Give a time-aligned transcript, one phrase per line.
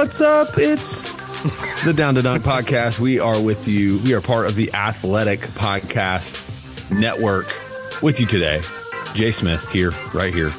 [0.00, 0.48] What's up?
[0.56, 1.12] It's
[1.84, 3.00] the Down to Dunk podcast.
[3.00, 4.00] We are with you.
[4.02, 6.40] We are part of the Athletic Podcast
[6.90, 7.44] Network.
[8.02, 8.62] With you today,
[9.12, 10.52] Jay Smith here, right here.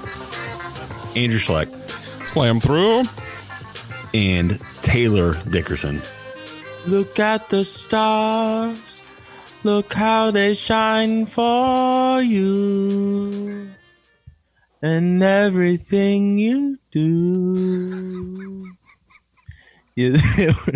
[1.15, 1.75] Andrew Schlecht.
[2.27, 3.05] Slam through.
[4.13, 6.03] And Taylor Dickerson.
[6.85, 9.01] Look at the stars.
[9.63, 13.71] Look how they shine for you
[14.83, 18.70] and everything you do.
[19.95, 20.73] Yeah, they were,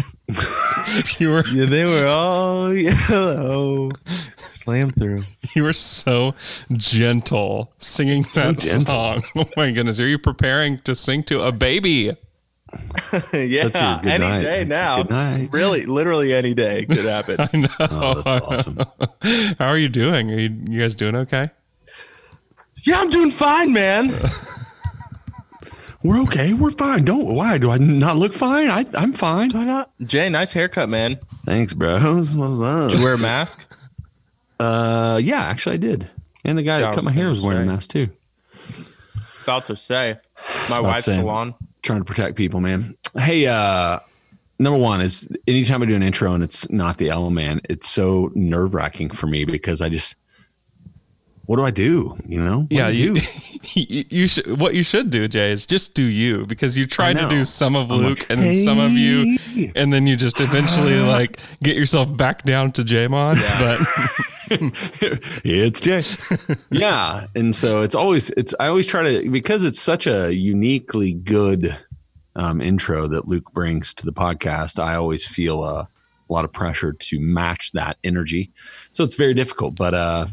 [1.19, 2.99] you were yeah, they were all yellow.
[3.09, 3.91] Oh,
[4.37, 5.21] slam through.
[5.55, 6.35] You were so
[6.73, 9.23] gentle singing that so song.
[9.35, 12.11] Oh my goodness, are you preparing to sing to a baby?
[13.31, 14.41] yeah, any night.
[14.41, 15.03] day now.
[15.51, 17.37] Really, literally any day could happen.
[17.39, 17.69] I know.
[17.79, 18.77] Oh, that's awesome.
[19.59, 20.29] How are you doing?
[20.31, 21.51] Are you, you guys doing okay?
[22.83, 24.13] Yeah, I'm doing fine, man.
[26.05, 26.53] We're okay.
[26.53, 27.03] We're fine.
[27.03, 28.69] Don't why do I not look fine?
[28.69, 29.49] I I'm fine.
[29.49, 29.91] Do I not?
[30.03, 31.17] Jay, nice haircut, man.
[31.47, 31.99] Thanks, bro.
[31.99, 32.91] What's up?
[32.91, 33.65] Did you wear a mask?
[34.59, 36.07] Uh, yeah, actually, I did.
[36.43, 38.09] And the guy that cut my hair was wearing a mask too.
[39.41, 40.19] About to say,
[40.69, 41.55] my wife's salon.
[41.81, 42.95] Trying to protect people, man.
[43.17, 43.97] Hey, uh,
[44.59, 47.89] number one is anytime I do an intro and it's not the L man, it's
[47.89, 50.17] so nerve wracking for me because I just
[51.45, 52.17] what do I do?
[52.25, 52.59] You know?
[52.59, 53.17] What yeah, you,
[53.73, 54.59] you, you should.
[54.59, 57.75] What you should do, Jay, is just do you because you tried to do some
[57.75, 58.55] of I'm Luke like, and hey.
[58.55, 59.37] some of you,
[59.75, 63.35] and then you just eventually like get yourself back down to Jaymon.
[63.35, 63.77] Yeah.
[63.77, 64.21] But
[65.43, 66.03] it's Jay.
[66.71, 68.55] yeah, and so it's always it's.
[68.59, 71.77] I always try to because it's such a uniquely good
[72.35, 74.79] um, intro that Luke brings to the podcast.
[74.79, 78.51] I always feel a, a lot of pressure to match that energy,
[78.91, 79.75] so it's very difficult.
[79.75, 80.27] But uh,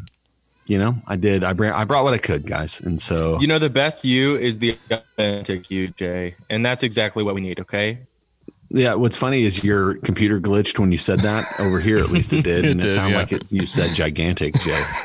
[0.72, 1.44] you know, I did.
[1.44, 4.38] I brought I brought what I could, guys, and so you know, the best you
[4.38, 7.60] is the authentic you, Jay, and that's exactly what we need.
[7.60, 7.98] Okay.
[8.74, 11.44] Yeah, what's funny is your computer glitched when you said that.
[11.60, 13.18] Over here, at least it did, it and it, did, sounded yeah.
[13.18, 14.62] like it, you said gigantic, Jay.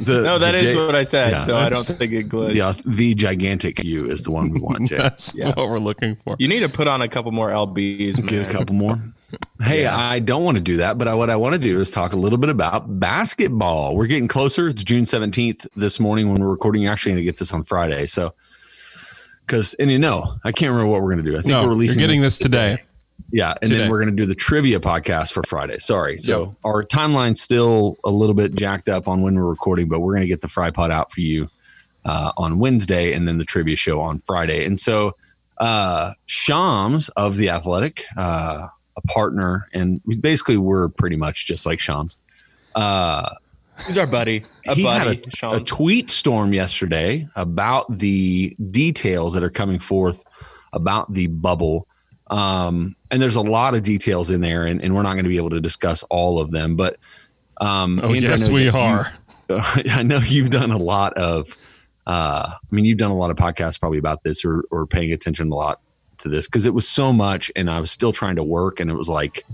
[0.00, 2.54] the, no, that is what I said, yeah, so I don't think it glitched.
[2.54, 4.96] Yeah, the gigantic you is the one we want, Jay.
[4.96, 5.48] that's yeah.
[5.48, 6.36] what we're looking for.
[6.38, 8.16] You need to put on a couple more lbs.
[8.16, 8.26] Man.
[8.28, 8.98] Get a couple more.
[9.60, 9.96] Hey, yeah.
[9.96, 12.12] I don't want to do that, but I, what I want to do is talk
[12.12, 13.96] a little bit about basketball.
[13.96, 14.68] We're getting closer.
[14.68, 16.82] It's June 17th this morning when we're recording.
[16.82, 18.06] You're actually going to get this on Friday.
[18.06, 18.34] So,
[19.46, 21.38] because, and you know, I can't remember what we're going to do.
[21.38, 22.70] I think no, we're releasing you're getting this, this today.
[22.72, 22.82] today.
[23.30, 23.54] Yeah.
[23.62, 23.78] And today.
[23.78, 25.78] then we're going to do the trivia podcast for Friday.
[25.78, 26.18] Sorry.
[26.18, 26.54] So, yep.
[26.64, 30.22] our timeline's still a little bit jacked up on when we're recording, but we're going
[30.22, 31.48] to get the fry pot out for you
[32.04, 34.64] uh, on Wednesday and then the trivia show on Friday.
[34.64, 35.16] And so,
[35.58, 38.66] uh, Shams of the Athletic, uh,
[38.96, 42.16] a partner, and basically we're pretty much just like Shams.
[42.74, 43.34] Uh,
[43.86, 44.44] He's our buddy.
[44.66, 45.22] A he buddy.
[45.40, 50.24] Had a, a, tweet storm yesterday about the details that are coming forth
[50.72, 51.88] about the bubble.
[52.28, 55.30] Um, and there's a lot of details in there, and, and we're not going to
[55.30, 56.76] be able to discuss all of them.
[56.76, 56.98] But
[57.60, 59.12] um, oh, Andrew, yes, we are.
[59.48, 61.56] You, I know you've done a lot of.
[62.06, 65.12] Uh, I mean, you've done a lot of podcasts probably about this, or or paying
[65.12, 65.80] attention a lot
[66.22, 68.90] to this because it was so much and I was still trying to work and
[68.90, 69.44] it was like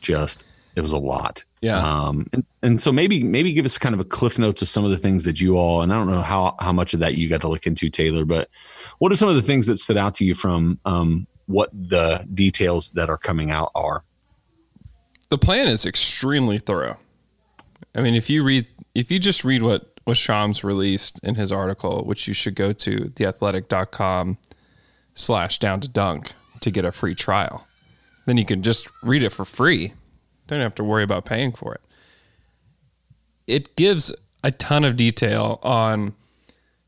[0.00, 0.44] just
[0.76, 1.44] it was a lot.
[1.60, 1.78] Yeah.
[1.78, 4.84] Um and, and so maybe maybe give us kind of a cliff notes of some
[4.84, 7.14] of the things that you all and I don't know how how much of that
[7.14, 8.48] you got to look into Taylor, but
[8.98, 12.26] what are some of the things that stood out to you from um what the
[12.32, 14.04] details that are coming out are?
[15.28, 16.96] The plan is extremely thorough.
[17.94, 21.52] I mean, if you read if you just read what what Shams released in his
[21.52, 24.38] article, which you should go to theathletic.com
[25.14, 27.66] slash down to dunk to get a free trial.
[28.26, 29.94] Then you can just read it for free.
[30.46, 31.80] Don't have to worry about paying for it.
[33.46, 34.14] It gives
[34.44, 36.14] a ton of detail on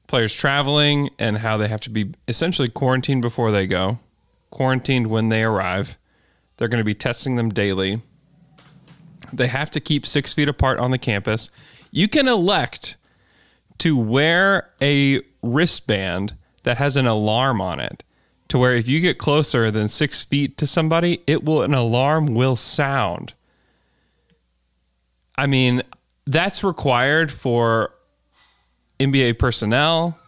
[0.07, 3.99] players traveling and how they have to be essentially quarantined before they go,
[4.51, 5.97] quarantined when they arrive.
[6.57, 8.03] They're going to be testing them daily.
[9.33, 11.51] They have to keep six feet apart on the campus.
[11.91, 12.97] You can elect
[13.79, 18.05] to wear a wristband that has an alarm on it
[18.53, 22.27] to where if you get closer than six feet to somebody, it will an alarm
[22.27, 23.33] will sound.
[25.39, 25.81] I mean,
[26.27, 27.95] that's required for
[29.01, 30.19] NBA personnel,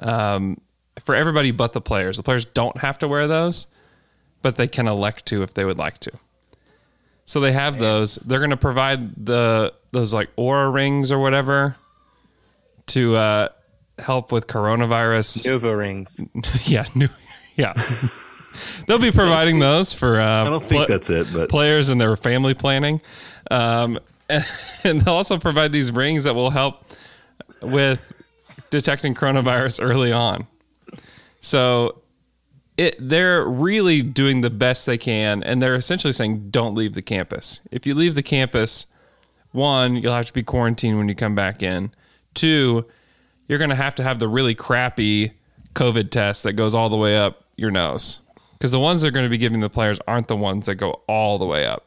[0.00, 0.60] um,
[1.04, 2.18] for everybody but the players.
[2.18, 3.66] The players don't have to wear those,
[4.42, 6.12] but they can elect to if they would like to.
[7.24, 8.14] So they have those.
[8.14, 11.74] They're going to provide the those like Oura rings or whatever
[12.86, 13.48] to uh,
[13.98, 15.48] help with coronavirus.
[15.48, 16.20] Nova rings.
[16.64, 17.08] yeah, new,
[17.56, 17.72] yeah.
[18.86, 20.20] They'll be providing those for.
[20.20, 23.00] Uh, I don't think pla- that's it, but players and their family planning.
[23.50, 24.44] Um, and,
[24.84, 26.84] and they'll also provide these rings that will help
[27.60, 28.12] with
[28.70, 30.46] detecting coronavirus early on.
[31.40, 32.02] So
[32.76, 37.02] it they're really doing the best they can and they're essentially saying don't leave the
[37.02, 37.60] campus.
[37.70, 38.86] If you leave the campus,
[39.52, 41.92] one, you'll have to be quarantined when you come back in.
[42.34, 42.86] Two,
[43.46, 45.32] you're going to have to have the really crappy
[45.74, 48.20] COVID test that goes all the way up your nose.
[48.52, 51.02] Because the ones they're going to be giving the players aren't the ones that go
[51.08, 51.86] all the way up.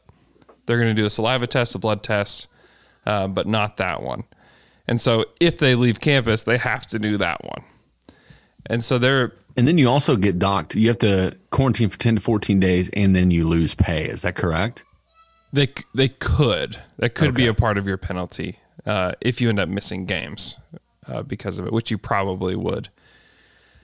[0.66, 2.48] They're going to do a saliva test, a blood test,
[3.06, 4.24] uh, but not that one.
[4.88, 7.64] And so if they leave campus, they have to do that one.
[8.66, 10.76] And so they're and then you also get docked.
[10.76, 14.06] You have to quarantine for 10 to 14 days and then you lose pay.
[14.06, 14.84] Is that correct?
[15.56, 19.60] they they could that could be a part of your penalty uh, if you end
[19.60, 20.58] up missing games
[21.08, 22.90] uh, because of it, which you probably would.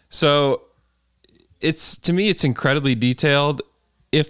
[0.10, 0.64] So
[1.62, 3.62] it's to me it's incredibly detailed.
[4.12, 4.30] If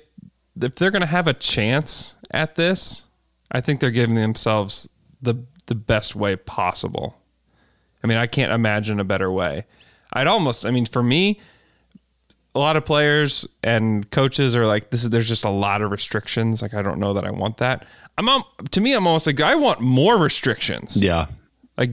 [0.62, 3.06] if they're going to have a chance at this,
[3.52, 4.90] I think they're giving themselves
[5.22, 7.18] the the best way possible.
[8.04, 9.66] I mean, I can't imagine a better way.
[10.14, 11.40] I'd almost, I mean, for me,
[12.54, 15.92] a lot of players and coaches are like, this is, there's just a lot of
[15.92, 16.62] restrictions.
[16.62, 17.86] Like, I don't know that I want that.
[18.18, 21.02] I'm, to me, I'm almost like, I want more restrictions.
[21.02, 21.28] Yeah.
[21.78, 21.92] Like,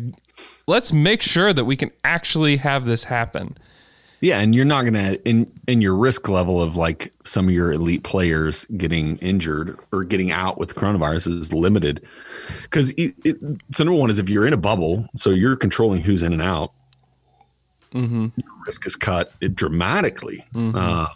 [0.67, 3.56] let's make sure that we can actually have this happen.
[4.20, 7.73] Yeah, and you're not gonna in in your risk level of like some of your
[7.73, 12.05] elite players getting injured or getting out with coronavirus is limited
[12.62, 12.93] because
[13.73, 16.43] so number one is if you're in a bubble, so you're controlling who's in and
[16.43, 16.73] out.
[18.37, 20.44] Your risk is cut it dramatically.
[20.55, 21.06] Uh,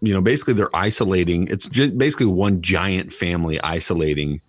[0.00, 1.48] you know, basically they're isolating.
[1.48, 4.40] It's just basically one giant family isolating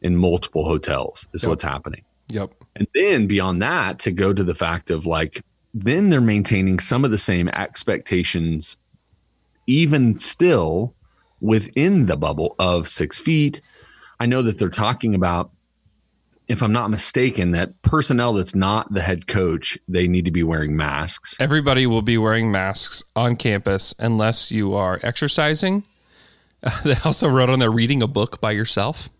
[0.00, 2.04] in multiple hotels is what's happening.
[2.30, 2.54] Yep.
[2.76, 5.42] And then beyond that, to go to the fact of like,
[5.74, 8.76] then they're maintaining some of the same expectations,
[9.66, 10.94] even still
[11.40, 13.60] within the bubble of six feet.
[14.18, 15.50] I know that they're talking about,
[16.48, 20.42] if I'm not mistaken, that personnel that's not the head coach, they need to be
[20.42, 21.36] wearing masks.
[21.38, 25.84] Everybody will be wearing masks on campus unless you are exercising.
[26.84, 29.10] they also wrote on there reading a book by yourself.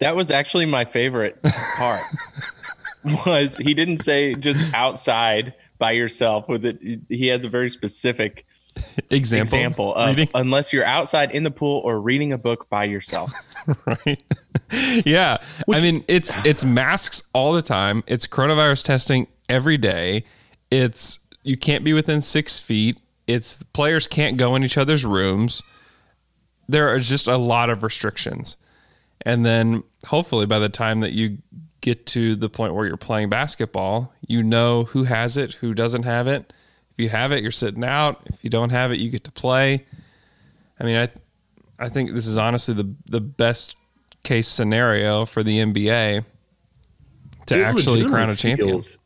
[0.00, 2.02] That was actually my favorite part.
[3.26, 6.78] was he didn't say just outside by yourself with it.
[7.08, 8.46] He has a very specific
[9.10, 9.42] Example.
[9.42, 10.28] example of reading.
[10.34, 13.32] unless you're outside in the pool or reading a book by yourself.
[13.86, 14.22] right?
[15.04, 15.38] yeah.
[15.70, 18.04] I mean, it's it's masks all the time.
[18.06, 20.24] It's coronavirus testing every day.
[20.70, 23.00] It's you can't be within six feet.
[23.26, 25.62] It's players can't go in each other's rooms.
[26.68, 28.56] There are just a lot of restrictions.
[29.22, 31.38] And then hopefully by the time that you
[31.80, 36.02] get to the point where you're playing basketball, you know who has it, who doesn't
[36.02, 36.52] have it.
[36.92, 38.20] If you have it, you're sitting out.
[38.26, 39.86] If you don't have it, you get to play.
[40.78, 41.08] I mean, I
[41.78, 43.76] I think this is honestly the the best
[44.22, 46.24] case scenario for the NBA
[47.46, 48.68] to It actually crown a champion.
[48.68, 48.98] feels-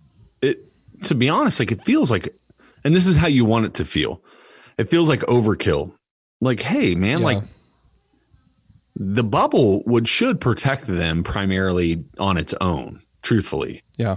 [0.42, 0.72] It,
[1.04, 2.34] to be honest, like it feels like,
[2.82, 4.20] and this is how you want it to feel.
[4.76, 5.92] It feels like overkill.
[6.40, 7.24] Like, hey, man, Yeah.
[7.26, 7.42] like
[8.96, 13.02] the bubble would should protect them primarily on its own.
[13.22, 14.16] Truthfully, Yeah.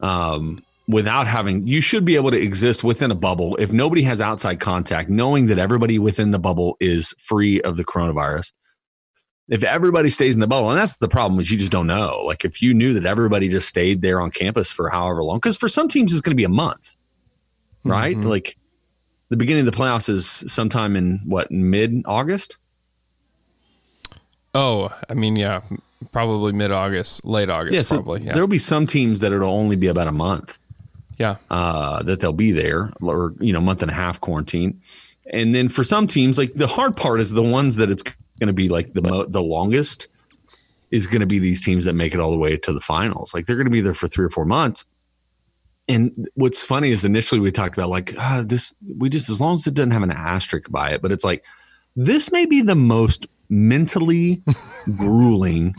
[0.00, 4.20] Um, without having, you should be able to exist within a bubble if nobody has
[4.20, 8.52] outside contact, knowing that everybody within the bubble is free of the coronavirus.
[9.48, 12.22] If everybody stays in the bubble, and that's the problem is you just don't know.
[12.24, 15.56] Like if you knew that everybody just stayed there on campus for however long, because
[15.56, 16.96] for some teams it's going to be a month,
[17.84, 18.16] right?
[18.16, 18.28] Mm-hmm.
[18.28, 18.56] Like
[19.28, 22.58] the beginning of the playoffs is sometime in what mid August.
[24.54, 25.60] Oh, I mean, yeah,
[26.12, 28.22] probably mid August, late August, Yeah, so probably.
[28.22, 28.32] Yeah.
[28.32, 30.58] there'll be some teams that it'll only be about a month.
[31.18, 31.36] yeah.
[31.50, 34.80] uh, that they'll be there or you know month and a half quarantine
[35.32, 38.46] and then for some teams like the hard part is the ones that it's going
[38.46, 40.06] to be like the mo- the longest
[40.92, 43.34] is going to be these teams that make it all the way to the finals
[43.34, 44.84] like they're going to be there for three or four months
[45.88, 49.54] and what's funny is initially we talked about like ah, this we just as long
[49.54, 51.44] as it doesn't have an asterisk by it but it's like
[51.96, 54.42] this may be the most mentally
[54.96, 55.74] grueling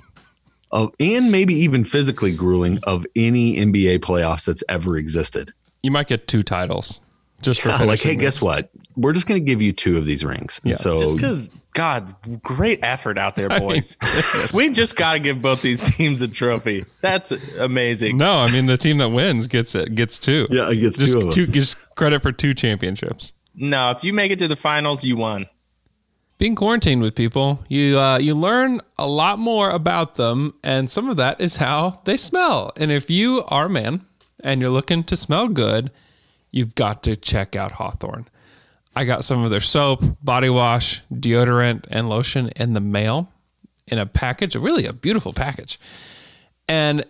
[0.72, 5.54] of and maybe even physically grueling of any NBA playoffs that's ever existed.
[5.82, 7.02] You might get two titles
[7.42, 8.70] just for like, finishing hey, guess what?
[8.96, 10.60] We're just going to give you two of these rings.
[10.64, 10.76] And Yeah.
[10.76, 13.96] so Just because, God, great effort out there, boys.
[14.54, 16.84] we just got to give both these teams a trophy.
[17.02, 18.18] That's amazing.
[18.18, 20.48] No, I mean the team that wins gets it, gets two.
[20.52, 21.32] yeah, it gets just two of them.
[21.32, 23.32] two gets credit for two championships.
[23.56, 25.48] No, if you make it to the finals, you won.
[26.40, 31.10] Being quarantined with people, you uh, you learn a lot more about them, and some
[31.10, 32.72] of that is how they smell.
[32.78, 34.06] And if you are a man
[34.44, 35.92] and you're looking to smell good,
[36.50, 38.28] you've got to check out Hawthorne.
[38.96, 43.32] I got some of their soap, body wash, deodorant, and lotion in the mail
[43.88, 45.80] in a package, really a beautiful package.
[46.68, 47.04] And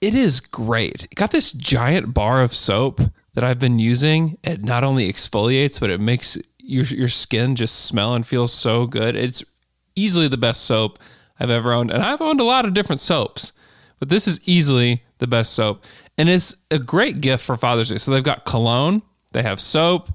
[0.00, 1.04] it is great.
[1.04, 3.00] It got this giant bar of soap
[3.34, 4.38] that I've been using.
[4.42, 8.86] It not only exfoliates, but it makes your your skin just smell and feel so
[8.86, 9.16] good.
[9.16, 9.44] It's
[9.94, 10.98] easily the best soap
[11.38, 13.52] I've ever owned, and I've owned a lot of different soaps,
[13.98, 15.84] but this is easily the best soap,
[16.16, 17.98] and it's a great gift for Father's Day.
[17.98, 19.02] So they've got cologne,
[19.32, 20.10] they have soap,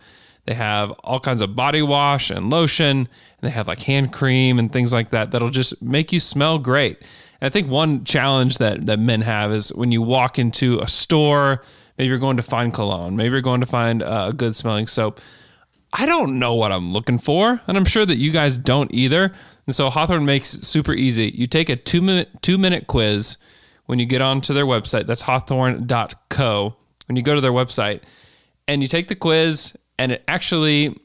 [0.45, 3.07] they have all kinds of body wash and lotion, and
[3.41, 6.99] they have like hand cream and things like that that'll just make you smell great.
[7.41, 10.87] And I think one challenge that that men have is when you walk into a
[10.87, 11.61] store,
[11.97, 15.19] maybe you're going to find cologne, maybe you're going to find a good smelling soap.
[15.93, 19.33] I don't know what I'm looking for, and I'm sure that you guys don't either.
[19.65, 21.31] And so Hawthorne makes it super easy.
[21.35, 23.37] You take a two minute two minute quiz
[23.85, 25.07] when you get onto their website.
[25.07, 26.75] That's hawthorne.co.
[27.07, 28.01] When you go to their website
[28.67, 30.95] and you take the quiz, and it actually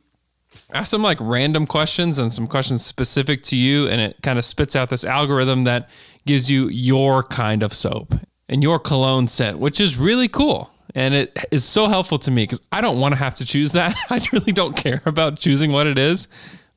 [0.72, 4.44] asks some like random questions and some questions specific to you, and it kind of
[4.44, 5.88] spits out this algorithm that
[6.26, 8.14] gives you your kind of soap
[8.48, 10.70] and your cologne scent, which is really cool.
[10.94, 13.72] And it is so helpful to me because I don't want to have to choose
[13.72, 13.96] that.
[14.10, 16.28] I really don't care about choosing what it is,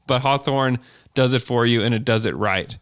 [0.08, 0.80] but Hawthorne
[1.14, 2.78] does it for you and it does it right.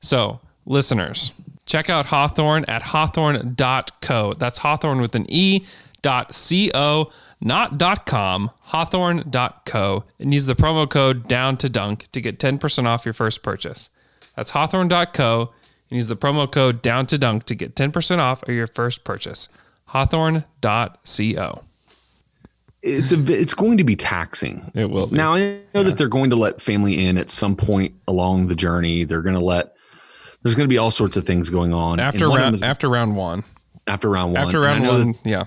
[0.00, 1.32] So, listeners,
[1.64, 4.34] check out Hawthorne at hawthorne.co.
[4.34, 5.66] That's Hawthorne with an E
[6.02, 6.38] dot
[6.72, 12.38] co, not dot com, hawthorne.co, and use the promo code down to dunk to get
[12.38, 13.90] 10% off your first purchase.
[14.36, 15.50] That's hawthorne.co
[15.90, 19.04] and use the promo code down to dunk to get 10% off of your first
[19.04, 19.48] purchase.
[19.86, 21.62] Hawthorne.co.
[22.82, 24.70] it's a it's going to be taxing.
[24.74, 25.16] It will be.
[25.16, 28.54] Now I know that they're going to let family in at some point along the
[28.54, 29.04] journey.
[29.04, 29.74] They're going to let
[30.42, 32.44] there's going to be all sorts of things going on After And one of them
[32.46, 33.44] round is after round one.
[33.86, 34.42] after round one.
[34.42, 35.44] After round one, that- yeah.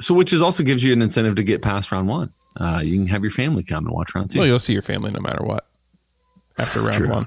[0.00, 2.32] so which is also gives you an incentive to get past round one.
[2.58, 4.38] Uh, you can have your family come and watch round two.
[4.40, 5.66] Well, you'll see your family no matter what.
[6.58, 7.08] After round True.
[7.08, 7.26] one.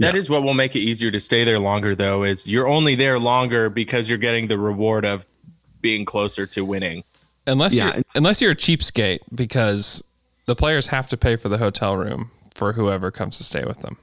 [0.00, 2.24] That is what will make it easier to stay there longer, though.
[2.24, 5.26] Is you're only there longer because you're getting the reward of
[5.80, 7.04] being closer to winning.
[7.46, 7.94] Unless Yeah.
[7.94, 10.04] you're unless you're a cheapskate, because
[10.46, 13.80] the players have to pay for the hotel room for whoever comes to stay with
[13.80, 13.96] them.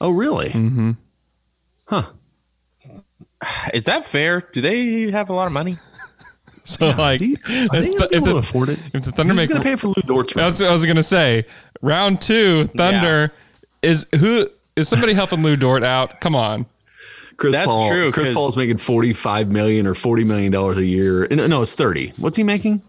[0.00, 0.48] oh, really?
[0.50, 0.90] Mm-hmm.
[1.86, 2.02] Huh.
[3.72, 4.40] Is that fair?
[4.52, 5.76] Do they have a lot of money?
[6.66, 8.78] So like, Are they if, gonna be if able the, afford it?
[8.94, 10.50] if the Thunder Who's make going to pay for Lu Dort's I room?
[10.50, 11.44] was, I was gonna say
[11.82, 13.30] round two, Thunder
[13.82, 16.22] is who is somebody helping Lu Dort out?
[16.22, 16.64] Come on.
[17.36, 20.78] Chris That's Paul, true, Chris 'cause- Paul's making forty five million or forty million dollars
[20.78, 21.26] a year.
[21.30, 22.12] No, no, it's thirty.
[22.16, 22.82] What's he making?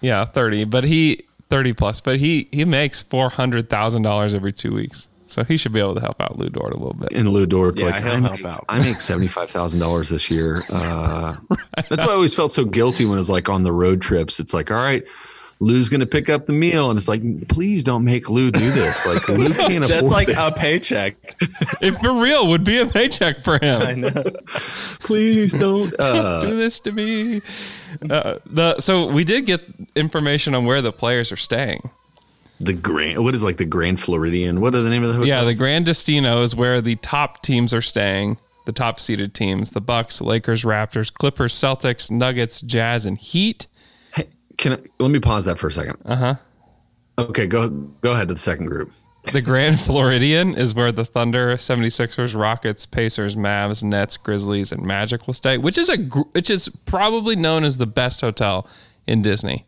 [0.00, 4.52] Yeah, thirty, but he thirty plus, but he he makes four hundred thousand dollars every
[4.52, 7.10] two weeks, so he should be able to help out Lu Dort a little bit.
[7.12, 8.64] And Lu Dort's Yeah, like, I help make, out.
[8.68, 10.62] I make seventy five thousand dollars this year.
[10.68, 11.36] Uh,
[11.88, 14.40] That's why I always felt so guilty when it was like on the road trips.
[14.40, 15.04] It's like, all right,
[15.60, 18.70] Lou's going to pick up the meal, and it's like, please don't make Lou do
[18.72, 19.06] this.
[19.06, 20.36] Like Lou can't afford That's like it.
[20.36, 21.14] a paycheck.
[21.80, 23.82] If for real, would be a paycheck for him.
[23.82, 24.10] I know.
[25.00, 25.94] please don't.
[25.98, 27.40] Uh, do this to me.
[28.10, 29.60] Uh, the so we did get
[29.94, 31.88] information on where the players are staying.
[32.60, 34.60] the Grand, what is like the Grand Floridian?
[34.60, 35.28] What are the name of the hotel?
[35.28, 38.36] Yeah, the Gran Destino is where the top teams are staying.
[38.66, 43.66] The top seeded teams: the Bucks, Lakers, Raptors, Clippers, Celtics, Nuggets, Jazz, and Heat.
[44.56, 45.98] Can I, let me pause that for a second.
[46.04, 46.34] Uh huh.
[47.18, 48.92] Okay, go go ahead to the second group.
[49.32, 55.26] The Grand Floridian is where the Thunder, 76ers, Rockets, Pacers, Mavs, Nets, Grizzlies, and Magic
[55.26, 58.68] will stay, which is a gr- which is probably known as the best hotel
[59.06, 59.64] in Disney,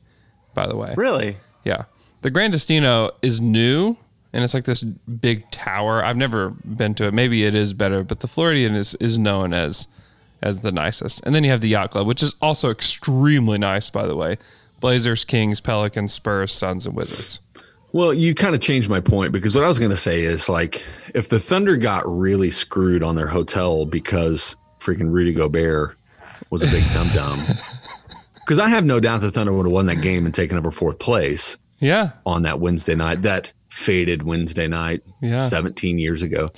[0.54, 0.94] by the way.
[0.96, 1.38] Really?
[1.64, 1.84] Yeah.
[2.22, 3.96] The Gran Destino is new
[4.36, 6.04] and it's like this big tower.
[6.04, 7.14] I've never been to it.
[7.14, 9.86] Maybe it is better, but the Floridian is is known as
[10.42, 11.22] as the nicest.
[11.24, 14.36] And then you have the Yacht Club, which is also extremely nice, by the way.
[14.86, 17.40] Blazers, Kings, Pelicans, Spurs, Suns, and Wizards.
[17.90, 20.48] Well, you kind of changed my point because what I was going to say is
[20.48, 25.98] like if the Thunder got really screwed on their hotel because freaking Rudy Gobert
[26.50, 27.40] was a big dum dum.
[28.44, 30.70] Because I have no doubt the Thunder would have won that game and taken over
[30.70, 32.10] fourth place Yeah.
[32.24, 35.38] on that Wednesday night, that faded Wednesday night, Yeah.
[35.40, 36.48] 17 years ago.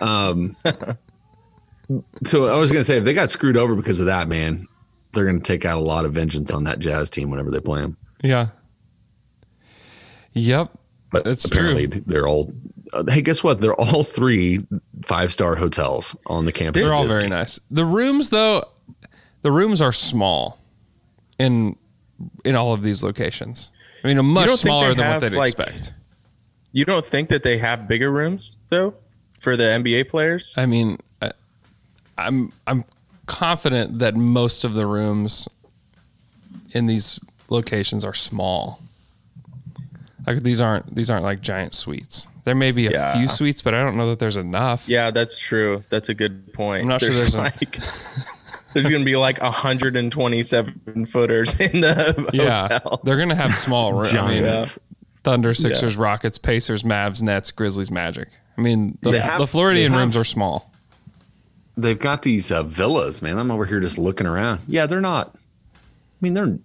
[0.00, 0.56] Um,
[2.24, 4.66] so I was going to say, if they got screwed over because of that, man,
[5.12, 7.60] they're going to take out a lot of vengeance on that Jazz team whenever they
[7.60, 7.96] play them.
[8.22, 8.48] Yeah.
[10.34, 10.70] Yep.
[11.10, 12.02] But That's apparently true.
[12.06, 12.52] they're all.
[12.92, 13.60] Uh, hey, guess what?
[13.60, 14.66] They're all three
[15.04, 16.82] five star hotels on the campus.
[16.82, 17.58] They're all very nice.
[17.70, 18.62] The rooms though,
[19.42, 20.58] the rooms are small
[21.38, 21.76] in
[22.44, 23.70] in all of these locations.
[24.04, 25.94] I mean, a much smaller than what they'd like- expect.
[26.72, 28.94] You don't think that they have bigger rooms though
[29.40, 30.54] for the NBA players?
[30.56, 31.32] I mean, I,
[32.18, 32.84] I'm I'm
[33.28, 35.48] confident that most of the rooms
[36.72, 38.80] in these locations are small.
[40.26, 42.26] Like these aren't these aren't like giant suites.
[42.44, 43.12] There may be a Yeah.
[43.14, 44.88] few suites, but I don't know that there's enough.
[44.88, 45.84] Yeah, that's true.
[45.90, 46.82] That's a good point.
[46.82, 47.78] I'm not sure there's like
[48.74, 53.00] there's gonna be like 127 footers in the Yeah, hotel.
[53.04, 54.14] they're gonna have small rooms.
[54.14, 54.78] I mean, Giant.
[55.24, 58.28] Thunder, Sixers, Rockets, Pacers, Mavs, Nets, Grizzlies, Magic.
[58.56, 60.72] I mean, the, have- the Floridian have- rooms are small.
[61.80, 63.38] They've got these uh, villas, man.
[63.38, 64.60] I'm over here just looking around.
[64.66, 65.34] Yeah, they're not.
[65.34, 65.78] I
[66.20, 66.58] mean, they're.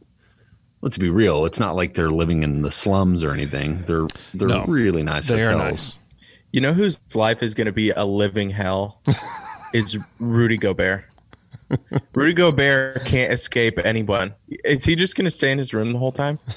[0.81, 1.45] Let's be real.
[1.45, 3.83] It's not like they're living in the slums or anything.
[3.85, 5.53] They're they're No, really nice They hotels.
[5.53, 5.99] are nice.
[6.51, 9.01] You know whose life is gonna be a living hell?
[9.73, 11.05] is Rudy Gobert.
[12.13, 14.35] Rudy Gobert can't escape anyone.
[14.65, 16.39] Is he just gonna stay in his room the whole time?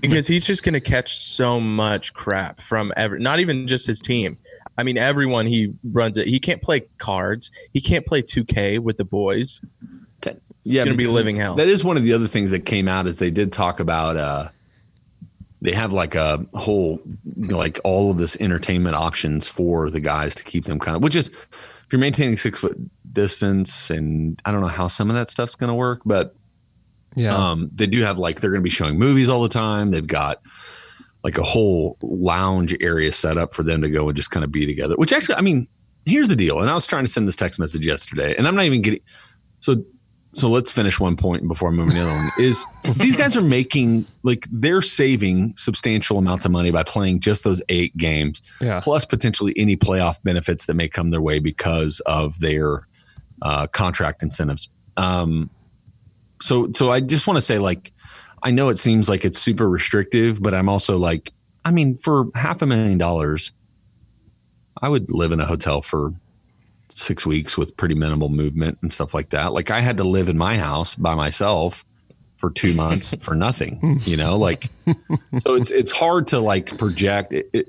[0.00, 4.38] Because he's just gonna catch so much crap from every not even just his team.
[4.78, 6.26] I mean everyone he runs it.
[6.26, 7.50] He can't play cards.
[7.72, 9.60] He can't play 2K with the boys.
[10.64, 11.54] yeah, gonna be because living hell.
[11.56, 14.16] That is one of the other things that came out is they did talk about
[14.16, 14.48] uh
[15.60, 17.00] they have like a whole
[17.36, 21.14] like all of this entertainment options for the guys to keep them kind of which
[21.16, 22.76] is if you're maintaining six foot
[23.12, 26.34] distance and I don't know how some of that stuff's gonna work, but
[27.14, 27.36] Yeah.
[27.36, 29.90] um they do have like they're gonna be showing movies all the time.
[29.90, 30.40] They've got
[31.24, 34.50] like a whole lounge area set up for them to go and just kind of
[34.52, 34.94] be together.
[34.96, 35.68] Which actually, I mean,
[36.04, 36.60] here's the deal.
[36.60, 39.00] And I was trying to send this text message yesterday, and I'm not even getting
[39.60, 39.76] so
[40.34, 42.30] so let's finish one point before I move to the other one.
[42.38, 42.64] Is
[42.96, 47.60] these guys are making like they're saving substantial amounts of money by playing just those
[47.68, 48.80] eight games, Yeah.
[48.80, 52.88] plus potentially any playoff benefits that may come their way because of their
[53.42, 54.70] uh, contract incentives.
[54.96, 55.50] Um,
[56.40, 57.92] so so I just want to say like
[58.42, 61.32] I know it seems like it's super restrictive, but I'm also like
[61.64, 63.52] I mean for half a million dollars,
[64.80, 66.12] I would live in a hotel for
[66.90, 69.52] six weeks with pretty minimal movement and stuff like that.
[69.52, 71.84] Like I had to live in my house by myself
[72.36, 74.68] for two months for nothing, you know, like,
[75.38, 77.48] so it's, it's hard to like project it.
[77.52, 77.68] it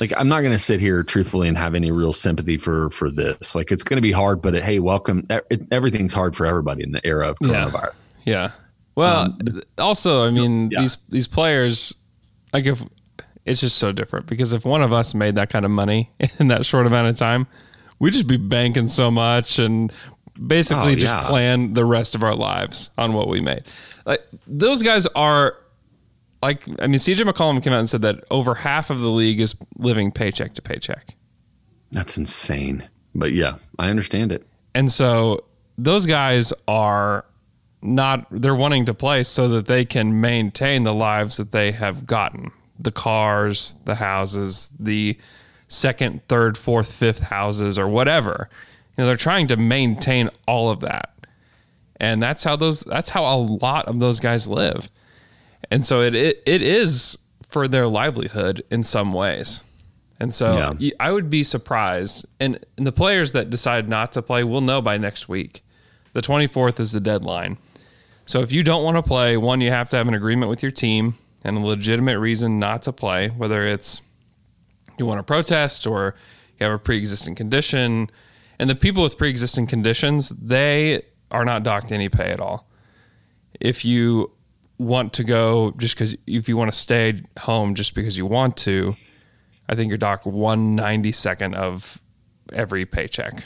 [0.00, 3.10] like I'm not going to sit here truthfully and have any real sympathy for, for
[3.10, 3.54] this.
[3.54, 5.24] Like it's going to be hard, but hey, welcome.
[5.28, 7.66] It, everything's hard for everybody in the era of Yeah.
[7.66, 7.94] coronavirus.
[8.24, 8.48] Yeah.
[8.94, 9.36] Well,
[9.78, 10.80] also, I mean, Um, yeah.
[10.82, 11.94] these these players,
[12.52, 12.82] like if
[13.44, 16.48] it's just so different because if one of us made that kind of money in
[16.48, 17.46] that short amount of time,
[17.98, 19.92] we'd just be banking so much and
[20.46, 21.26] basically Oh, just yeah.
[21.26, 23.64] plan the rest of our lives on what we made.
[24.06, 25.56] Like those guys are
[26.42, 29.40] like I mean, CJ McCollum came out and said that over half of the league
[29.40, 31.14] is living paycheck to paycheck.
[31.92, 32.88] That's insane.
[33.14, 34.46] But yeah, I understand it.
[34.74, 35.44] And so
[35.78, 37.24] those guys are
[37.82, 42.06] not they're wanting to play so that they can maintain the lives that they have
[42.06, 42.50] gotten.
[42.78, 45.18] The cars, the houses, the
[45.68, 48.48] second, third, fourth, fifth houses or whatever.
[48.96, 51.10] You know, they're trying to maintain all of that.
[51.96, 54.90] And that's how those that's how a lot of those guys live.
[55.70, 57.18] And so it it, it is
[57.48, 59.62] for their livelihood in some ways.
[60.18, 60.90] And so Yeah.
[61.00, 62.26] I would be surprised.
[62.38, 65.62] And, and the players that decide not to play will know by next week.
[66.12, 67.58] The 24th is the deadline.
[68.26, 70.62] So if you don't want to play, one, you have to have an agreement with
[70.62, 74.00] your team and a legitimate reason not to play, whether it's
[74.98, 76.14] you want to protest or
[76.58, 78.10] you have a pre existing condition.
[78.58, 82.68] And the people with pre existing conditions, they are not docked any pay at all.
[83.60, 84.30] If you
[84.78, 88.56] want to go just because, if you want to stay home just because you want
[88.58, 88.94] to,
[89.68, 92.00] I think you're docked 192nd of
[92.52, 93.44] every paycheck.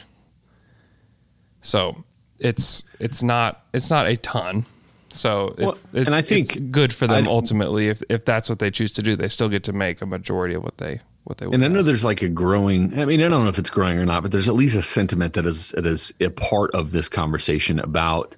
[1.61, 2.05] So
[2.39, 4.67] it's it's not it's not a ton.
[5.11, 8.49] So it's, Well, it's, and I think good for them I- ultimately if, if that's
[8.49, 9.17] what they choose to do.
[9.17, 11.47] They still get to make a majority of what they what they.
[11.47, 11.87] And I know have.
[11.87, 12.99] there's like a growing.
[12.99, 14.83] I mean, I don't know if it's growing or not, but there's at least a
[14.83, 18.37] sentiment that is that is a part of this conversation about.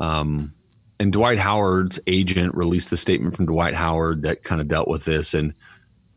[0.00, 0.54] Um,
[1.00, 5.04] and Dwight Howard's agent released the statement from Dwight Howard that kind of dealt with
[5.04, 5.32] this.
[5.34, 5.54] And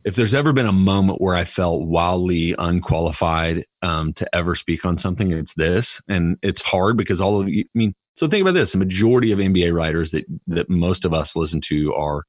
[0.03, 4.85] if there's ever been a moment where I felt wildly unqualified um, to ever speak
[4.85, 6.01] on something, it's this.
[6.07, 7.63] And it's hard because all of you.
[7.63, 11.13] I mean, so think about this: the majority of NBA writers that that most of
[11.13, 12.23] us listen to are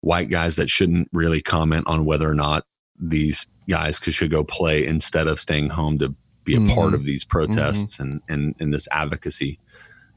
[0.00, 2.64] white guys that shouldn't really comment on whether or not
[2.98, 7.06] these guys could, should go play instead of staying home to be a part of
[7.06, 9.58] these protests and, and and this advocacy.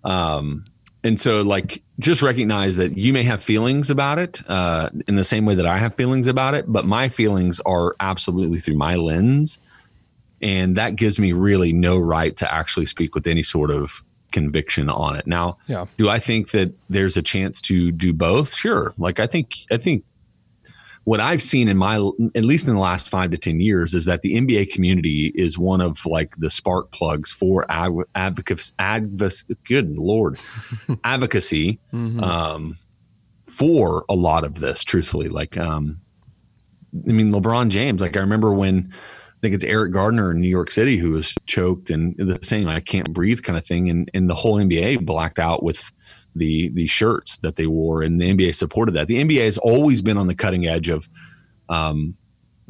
[0.04, 0.66] Um,
[1.08, 5.24] and so, like, just recognize that you may have feelings about it uh, in the
[5.24, 8.96] same way that I have feelings about it, but my feelings are absolutely through my
[8.96, 9.58] lens,
[10.42, 14.90] and that gives me really no right to actually speak with any sort of conviction
[14.90, 15.26] on it.
[15.26, 15.86] Now, Yeah.
[15.98, 18.54] do I think that there's a chance to do both?
[18.54, 18.94] Sure.
[18.98, 20.04] Like I think I think
[21.08, 21.96] what I've seen in my
[22.36, 25.58] at least in the last five to ten years is that the NBA community is
[25.58, 28.74] one of like the spark plugs for ad- advocacy.
[28.78, 30.38] Advoc- good lord,
[31.06, 32.76] advocacy um,
[33.48, 34.84] for a lot of this.
[34.84, 36.02] Truthfully, like um,
[37.08, 38.02] I mean, LeBron James.
[38.02, 41.34] Like I remember when I think it's Eric Gardner in New York City who was
[41.46, 45.06] choked and the same I can't breathe kind of thing, and and the whole NBA
[45.06, 45.90] blacked out with
[46.38, 49.08] the the shirts that they wore, and the NBA supported that.
[49.08, 51.10] The NBA has always been on the cutting edge of
[51.70, 52.16] um,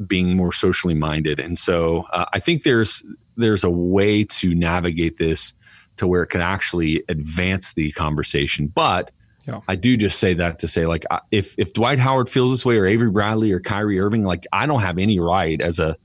[0.06, 3.02] being more socially minded, and so uh, I think there's
[3.36, 5.54] there's a way to navigate this
[5.96, 9.10] to where it can actually advance the conversation, but.
[9.46, 9.60] Yeah.
[9.66, 12.76] I do just say that to say, like, if if Dwight Howard feels this way,
[12.76, 15.96] or Avery Bradley, or Kyrie Irving, like, I don't have any right as a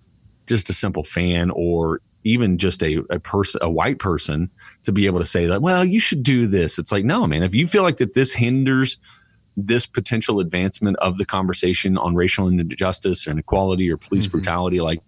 [0.47, 4.50] just a simple fan, or even just a a person, a white person,
[4.84, 5.62] to be able to say that.
[5.62, 6.80] Well, you should do this.
[6.80, 7.44] It's like, no, man.
[7.44, 8.98] If you feel like that this hinders
[9.56, 14.32] this potential advancement of the conversation on racial injustice or inequality or police mm-hmm.
[14.32, 15.02] brutality, like,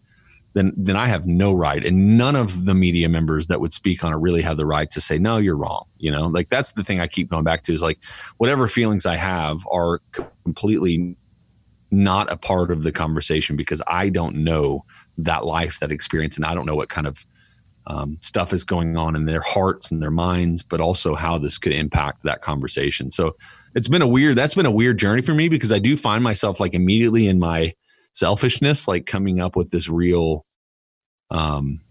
[0.54, 4.04] then then I have no right, and none of the media members that would speak
[4.04, 5.86] on it really have the right to say, no, you're wrong.
[5.98, 8.00] You know, like that's the thing I keep going back to is like
[8.38, 10.00] whatever feelings I have are
[10.46, 11.18] completely
[11.92, 14.86] not a part of the conversation because I don't know
[15.18, 17.26] that life, that experience, and I don't know what kind of
[17.88, 21.58] um, stuff is going on in their hearts and their minds, but also how this
[21.58, 23.12] could impact that conversation.
[23.12, 23.36] So
[23.76, 26.24] it's been a weird, that's been a weird journey for me because I do find
[26.24, 27.74] myself like immediately in my
[28.14, 30.46] selfishness, like coming up with this real,
[31.30, 31.82] um,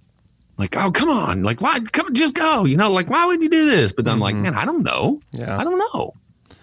[0.56, 3.48] like, oh, come on, like, why, come, just go, you know, like, why would you
[3.48, 3.92] do this?
[3.92, 5.20] But then I'm like, man, I don't know.
[5.32, 5.58] Yeah.
[5.58, 6.12] I don't know.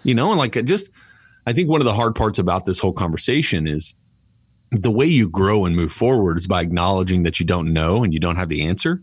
[0.02, 0.90] You know, and like just
[1.46, 3.94] I think one of the hard parts about this whole conversation is
[4.70, 8.14] the way you grow and move forward is by acknowledging that you don't know and
[8.14, 9.02] you don't have the answer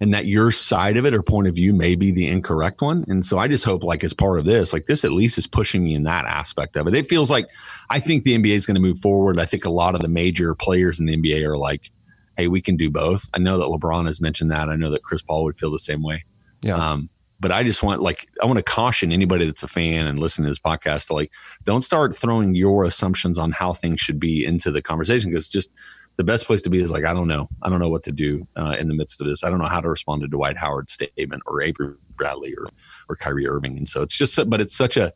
[0.00, 3.04] and that your side of it or point of view may be the incorrect one.
[3.08, 5.46] And so I just hope like as part of this, like this at least is
[5.46, 6.94] pushing me in that aspect of it.
[6.94, 7.48] It feels like
[7.90, 9.38] I think the NBA is going to move forward.
[9.38, 11.90] I think a lot of the major players in the NBA are like,
[12.36, 13.28] hey, we can do both.
[13.34, 14.68] I know that LeBron has mentioned that.
[14.68, 16.24] I know that Chris Paul would feel the same way.
[16.62, 16.76] Yeah.
[16.76, 20.18] Um, but I just want like I want to caution anybody that's a fan and
[20.18, 21.30] listen to this podcast to like
[21.64, 25.72] don't start throwing your assumptions on how things should be into the conversation because just
[26.16, 27.48] the best place to be is like I don't know.
[27.62, 29.44] I don't know what to do uh, in the midst of this.
[29.44, 32.66] I don't know how to respond to Dwight Howard's statement or Avery Bradley or
[33.08, 33.76] or Kyrie Irving.
[33.76, 35.12] And so it's just but it's such a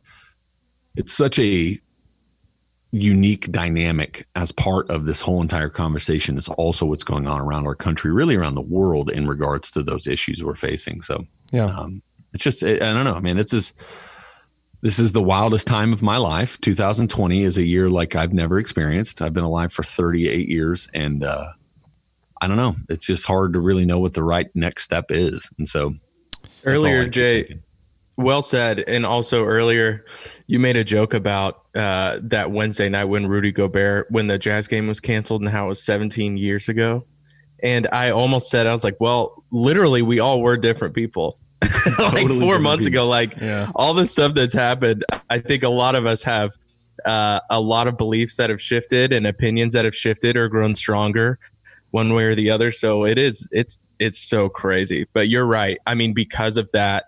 [0.95, 1.79] it's such a
[2.91, 7.65] unique dynamic as part of this whole entire conversation is also what's going on around
[7.65, 11.01] our country really around the world in regards to those issues we're facing.
[11.01, 11.65] So Yeah.
[11.65, 12.03] um,
[12.33, 13.37] it's just I don't know, man.
[13.37, 13.79] It's just
[14.81, 16.59] this is the wildest time of my life.
[16.59, 19.21] 2020 is a year like I've never experienced.
[19.21, 21.45] I've been alive for 38 years, and uh,
[22.41, 22.75] I don't know.
[22.89, 25.49] It's just hard to really know what the right next step is.
[25.57, 25.95] And so
[26.43, 27.63] I Earlier, Jay, thinking.
[28.17, 28.83] well said.
[28.85, 30.05] And also earlier,
[30.47, 34.67] you made a joke about uh, that Wednesday night when Rudy Gobert, when the Jazz
[34.67, 37.05] game was canceled and how it was 17 years ago.
[37.61, 41.39] And I almost said, I was like, well, literally, we all were different people.
[41.99, 43.01] like Totally four months people.
[43.03, 43.71] ago, like Yeah.
[43.75, 46.51] all the stuff that's happened, I think a lot of us have
[47.05, 50.75] uh, a lot of beliefs that have shifted and opinions that have shifted or grown
[50.75, 51.39] stronger
[51.91, 52.71] one way or the other.
[52.71, 55.07] So it is, it's, it's so crazy.
[55.13, 55.77] But you're right.
[55.85, 57.05] I mean, because of that,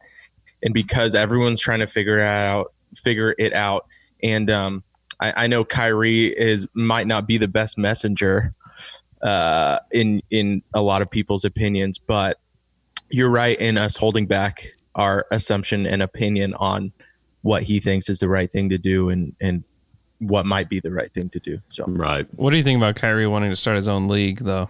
[0.64, 3.86] and because everyone's trying to figure out, figure it out,
[4.24, 4.84] and um,
[5.20, 8.54] I, I know Kyrie is might not be the best messenger
[9.22, 12.40] uh, in in a lot of people's opinions, but
[13.10, 16.92] you're right in us holding back our assumption and opinion on
[17.42, 19.64] what he thinks is the right thing to do and and
[20.20, 21.60] what might be the right thing to do.
[21.70, 22.28] So right.
[22.36, 24.70] What do you think about Kyrie wanting to start his own league, though?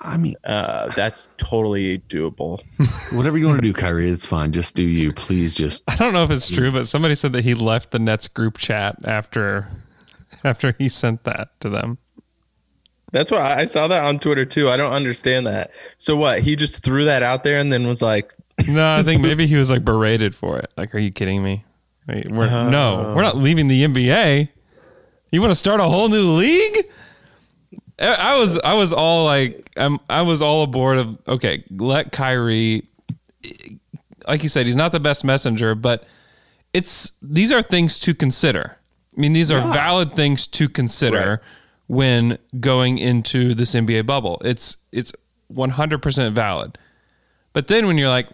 [0.00, 2.62] I mean, uh, that's totally doable.
[3.12, 4.52] whatever you want to do, Kyrie, it's fine.
[4.52, 5.12] Just do you.
[5.12, 7.98] Please, just I don't know if it's true, but somebody said that he left the
[7.98, 9.70] Nets group chat after
[10.44, 11.98] after he sent that to them.
[13.12, 14.68] That's why I saw that on Twitter too.
[14.68, 15.70] I don't understand that.
[15.98, 16.40] So what?
[16.40, 18.32] He just threw that out there and then was like,
[18.68, 20.72] No, I think maybe he was like berated for it.
[20.76, 21.64] Like, are you kidding me?
[22.08, 24.48] Wait, we're, no, we're not leaving the NBA.
[25.32, 26.86] You want to start a whole new league?
[27.98, 32.12] I I was I was all like I'm I was all aboard of okay, let
[32.12, 32.84] Kyrie
[34.26, 36.06] like you said, he's not the best messenger, but
[36.72, 38.78] it's these are things to consider.
[39.16, 41.40] I mean, these are valid things to consider
[41.88, 44.40] when going into this NBA bubble.
[44.44, 45.12] It's it's
[45.52, 46.78] 100% valid.
[47.52, 48.28] But then when you're like,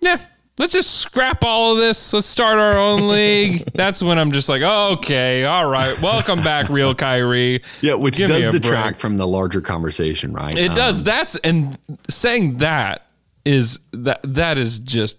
[0.00, 0.18] yeah,
[0.58, 2.12] let's just scrap all of this.
[2.12, 3.64] Let's start our own league.
[3.74, 7.62] That's when I'm just like, okay, all right, welcome back, real Kyrie.
[7.80, 8.62] yeah, which Give does break.
[8.62, 10.56] detract from the larger conversation, right?
[10.56, 11.02] It Um, does.
[11.02, 11.78] That's and
[12.10, 13.06] saying that
[13.44, 15.18] is that that is just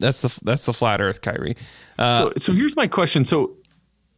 [0.00, 1.56] That's the that's the flat Earth Kyrie.
[1.98, 3.24] Uh, so, so here's my question.
[3.24, 3.52] So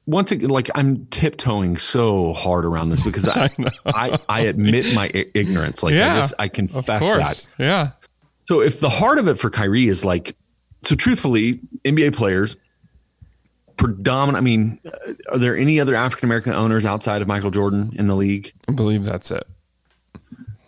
[0.07, 3.51] once again, like I'm tiptoeing so hard around this because I
[3.85, 5.83] I, I, admit my ignorance.
[5.83, 7.47] Like Yeah, I just I confess that.
[7.59, 7.91] yeah,
[8.45, 10.37] So if the heart of it for Kyrie is like,
[10.85, 12.57] so truthfully, NBA players,
[13.77, 14.39] predominant.
[14.39, 18.07] I mean, uh, are there any other African American owners outside of Michael Jordan in
[18.07, 18.53] the league?
[18.69, 19.47] I believe that's it.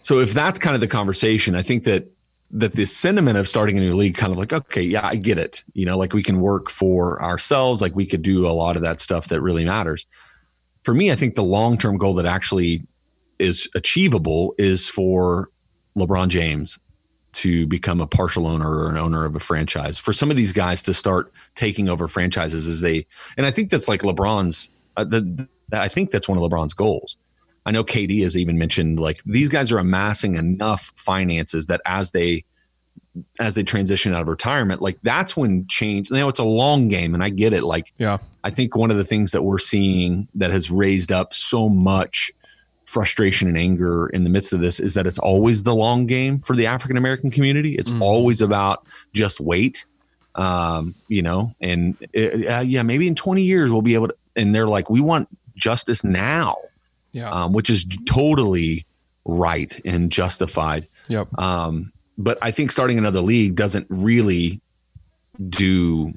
[0.03, 2.11] So if that's kind of the conversation, I think that
[2.51, 5.39] that the sentiment of starting a new league kind of like, okay, yeah, I get
[5.39, 5.63] it.
[5.75, 8.83] You know, like we can work for ourselves, like we could do a lot of
[8.83, 10.07] that stuff that really matters.
[10.83, 12.87] For me, I think the long-term goal that actually
[13.39, 15.51] is achievable is for
[15.97, 16.79] LeBron James
[17.33, 19.99] to become a partial owner or an owner of a franchise.
[19.99, 23.07] For some of these guys to start taking over franchises as they
[23.37, 27.17] and I think that's like LeBron's uh, the, I think that's one of LeBron's goals.
[27.69, 32.13] I know KD has even mentioned like these guys are amassing enough finances that as
[32.13, 32.47] they
[33.39, 36.09] as they transition out of retirement, like that's when change.
[36.09, 37.65] You know, it's a long game, and I get it.
[37.65, 41.35] Like, Yeah, I think one of the things that we're seeing that has raised up
[41.35, 42.33] so much
[42.87, 46.39] frustration and anger in the midst of this is that it's always the long game
[46.39, 47.75] for the African American community.
[47.75, 49.85] It's always about just wait,
[50.37, 54.17] um, you know, and uh, yeah, maybe in 20 years we'll be able to.
[54.37, 56.57] And they're like, we want justice now
[57.13, 58.87] yeah, um, which is totally
[59.25, 60.89] right and justified.
[61.09, 61.29] yep.
[61.39, 64.61] Um, but I think starting another league doesn't really
[65.49, 66.15] do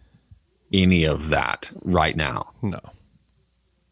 [0.73, 2.51] any of that right now.
[2.61, 2.79] no,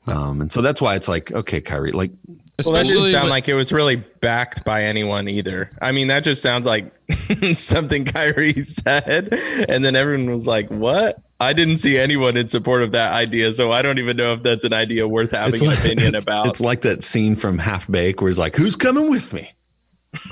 [0.08, 3.26] Um, and so that's why it's like, okay, Kyrie, like, Well, that didn't especially sound
[3.26, 5.70] with- like it was really backed by anyone either.
[5.82, 6.92] I mean, that just sounds like
[7.54, 9.30] something Kyrie said,
[9.70, 13.52] and then everyone was like, "What?" I didn't see anyone in support of that idea,
[13.54, 16.48] so I don't even know if that's an idea worth having an opinion it's, about.
[16.48, 19.54] It's like that scene from Half Baked where he's like, "Who's coming with me?"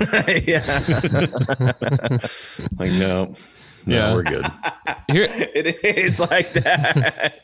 [0.46, 0.64] yeah,
[2.78, 3.36] Like, no, no,
[3.86, 4.12] Yeah.
[4.14, 4.46] we're good.
[5.10, 7.40] here it is like that.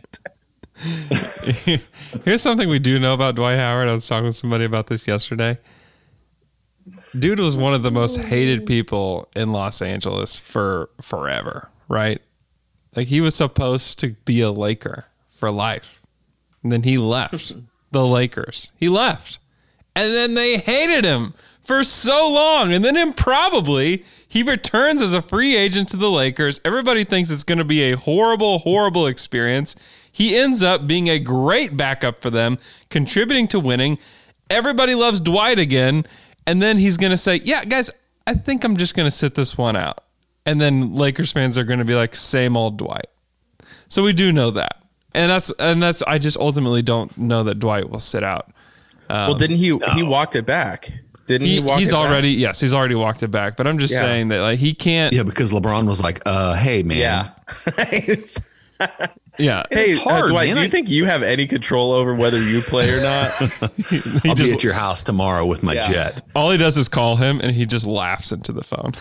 [2.25, 3.89] Here's something we do know about Dwight Howard.
[3.89, 5.57] I was talking with somebody about this yesterday.
[7.19, 12.21] Dude was one of the most hated people in Los Angeles for forever, right?
[12.97, 16.05] Like he was supposed to be a Laker for life.
[16.63, 17.53] And then he left
[17.91, 18.71] the Lakers.
[18.77, 19.39] He left.
[19.97, 22.73] And then they hated him for so long.
[22.73, 26.61] And then improbably he returns as a free agent to the Lakers.
[26.65, 29.77] Everybody thinks it's going to be a horrible, horrible experience.
[30.11, 32.59] He ends up being a great backup for them,
[32.91, 33.99] contributing to winning.
[34.51, 36.07] Everybody loves Dwight again.
[36.47, 37.91] And then he's going to say, Yeah, guys,
[38.27, 40.04] I think I'm just going to sit this one out.
[40.47, 43.07] And then Lakers fans are going to be like, Same old Dwight.
[43.89, 44.83] So we do know that.
[45.15, 48.51] And that's, and that's, I just ultimately don't know that Dwight will sit out.
[49.09, 49.79] well, didn't he?
[49.95, 50.93] He walked it back.
[51.27, 51.55] Didn't he?
[51.55, 52.01] He, walk he's it back?
[52.01, 53.57] already, yes, he's already walked it back.
[53.57, 54.01] But I'm just Yeah.
[54.01, 57.31] saying that like he can't, Yeah, because LeBron was like, "Uh, hey, man, Yeah.
[58.81, 59.09] It's-
[59.39, 59.65] yeah.
[59.71, 60.57] hey, It's hard, uh, Dwight, man.
[60.57, 63.33] do you think you have any control over whether you play or not?
[63.91, 65.91] he I'll just, be at your house tomorrow with my Yeah.
[65.91, 68.93] jet." all he does is call him and he just laughs into the phone.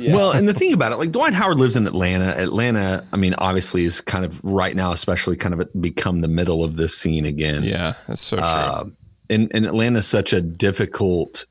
[0.12, 2.36] Well, and the thing about it, like Dwight Howard lives in Atlanta.
[2.38, 6.64] Atlanta, I mean, obviously is kind of right now, especially kind of become the middle
[6.64, 7.62] of this scene again.
[7.64, 8.46] yeah, that's so true.
[8.46, 8.96] Um,
[9.30, 11.44] and, and Atlanta is such a difficult,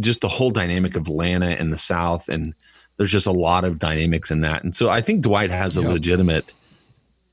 [0.00, 2.28] just the whole dynamic of Atlanta and the South.
[2.28, 2.54] And
[2.96, 4.64] there's just a lot of dynamics in that.
[4.64, 6.54] And so I think Dwight has a legitimate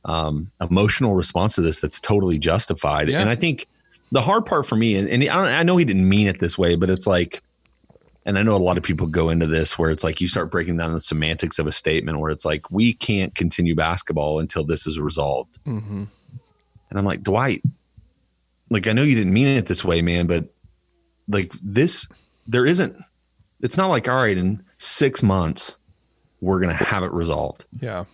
[0.05, 3.09] um, emotional response to this that's totally justified.
[3.09, 3.21] Yeah.
[3.21, 3.67] And I think
[4.11, 6.57] the hard part for me, and, and I, I know he didn't mean it this
[6.57, 7.41] way, but it's like,
[8.25, 10.51] and I know a lot of people go into this where it's like you start
[10.51, 14.63] breaking down the semantics of a statement where it's like, we can't continue basketball until
[14.63, 15.59] this is resolved.
[15.65, 17.63] And I'm like, Dwight,
[18.69, 20.45] like, I know you didn't mean it this way, man, but
[21.27, 22.07] like this,
[22.47, 22.95] there isn't,
[23.61, 25.77] it's not like, all right, in six months,
[26.41, 27.65] we're going to have it resolved.
[27.81, 28.05] yeah.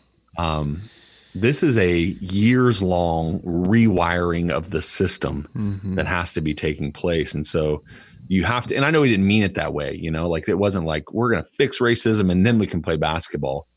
[1.35, 5.47] This is a years long rewiring of the system
[5.95, 7.35] that has to be taking place.
[7.35, 7.83] And so
[8.27, 10.49] you have to, and I know he didn't mean it that way, you know, like
[10.49, 13.67] it wasn't like we're going to fix racism and then we can play basketball.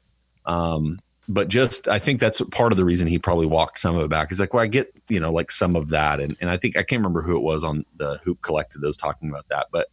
[0.46, 4.02] Um, but just, I think that's part of the reason he probably walked some of
[4.02, 4.30] it back.
[4.30, 6.20] He's like, well, I get, you know, like some of that.
[6.20, 8.86] And, and I think, I can't remember who it was on the Hoop Collective that
[8.86, 9.88] was talking about that, but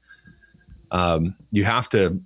[0.91, 2.21] um, you have to,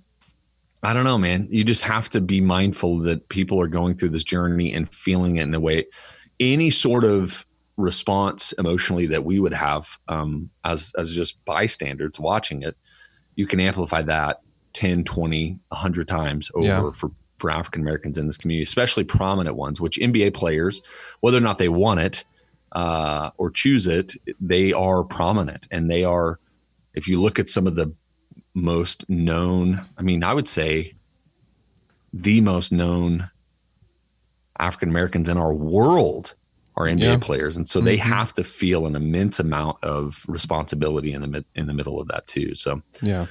[0.84, 1.48] I don't know, man.
[1.50, 5.36] You just have to be mindful that people are going through this journey and feeling
[5.36, 5.86] it in a way.
[6.38, 12.62] Any sort of response emotionally that we would have um, as as just bystanders watching
[12.62, 12.76] it,
[13.34, 14.40] you can amplify that
[14.74, 16.90] 10, 20, 100 times over Yeah.
[16.92, 20.82] for for African Americans in this community, especially prominent ones, which NBA players,
[21.20, 22.24] whether or not they want it
[22.72, 26.38] uh, or choose it, they are prominent and they are.
[26.94, 27.92] If you look at some of the
[28.54, 30.94] most known, I mean, I would say
[32.12, 33.30] the most known
[34.58, 36.34] African Americans in our world
[36.76, 37.16] are NBA Yeah.
[37.18, 41.44] players, and so they have to feel an immense amount of responsibility in the mid,
[41.54, 42.54] in the middle of that too.
[42.56, 43.26] So, Yeah.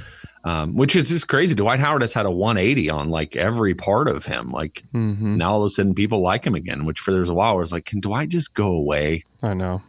[0.45, 1.53] um, which is just crazy.
[1.55, 4.51] Dwight Howard has had a 180 on like every part of him.
[4.51, 5.37] Like Mm-hmm.
[5.37, 6.85] now, all of a sudden, people like him again.
[6.85, 9.23] Which for there's a while, I was like, can Dwight just go away?
[9.41, 9.81] I know.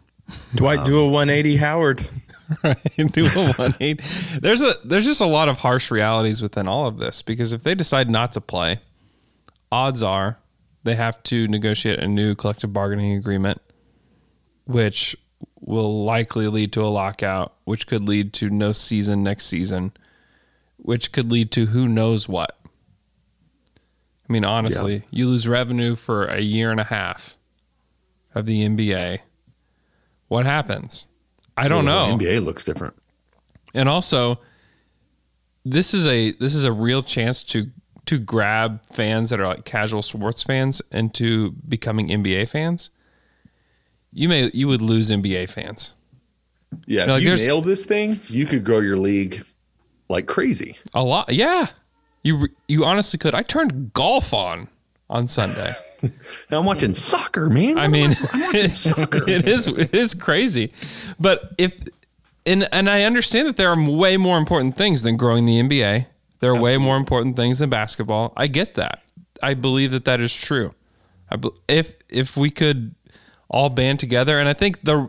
[0.55, 2.05] Dwight do a 180 Howard.
[2.63, 2.79] right.
[3.13, 6.99] Do a 180 there's a there's just a lot of harsh realities within all of
[6.99, 8.81] this because if they decide not to play
[9.73, 10.39] odds are
[10.83, 13.61] they have to negotiate a new collective bargaining agreement
[14.67, 15.17] which
[15.61, 19.93] will likely lead to a lockout which could lead to no season next season
[20.77, 22.59] which could lead to who knows what.
[24.29, 27.39] I mean honestly you lose revenue for a year and a half
[28.35, 29.19] of the nba
[30.29, 31.07] what happens
[31.57, 32.95] i don't The know NBA looks different.
[33.75, 34.41] and also
[35.65, 37.71] this is a this is a real chance to
[38.07, 42.91] to grab fans that are like casual sports fans into becoming NBA fans.
[44.13, 45.95] You may you would lose NBA fans.
[46.87, 49.45] Yeah, No, if you there's- nail this thing, you could grow your league
[50.11, 50.77] like crazy.
[50.95, 51.33] A lot.
[51.33, 51.69] Yeah.
[52.23, 53.35] You you honestly could.
[53.35, 54.69] I turned golf on
[55.09, 55.75] on Sunday.
[56.51, 57.79] Now I'm watching soccer, man.
[57.79, 59.29] I mean, I'm watching soccer.
[59.29, 60.73] it is it is crazy.
[61.19, 61.73] But if
[62.47, 66.07] and and I understand that there are way more important things than growing the NBA.
[66.41, 68.33] There are way more important things than basketball.
[68.37, 69.03] I get that.
[69.43, 70.73] I believe that that is true.
[71.31, 71.39] I
[71.69, 72.95] if if we could
[73.49, 75.09] all band together, and I think the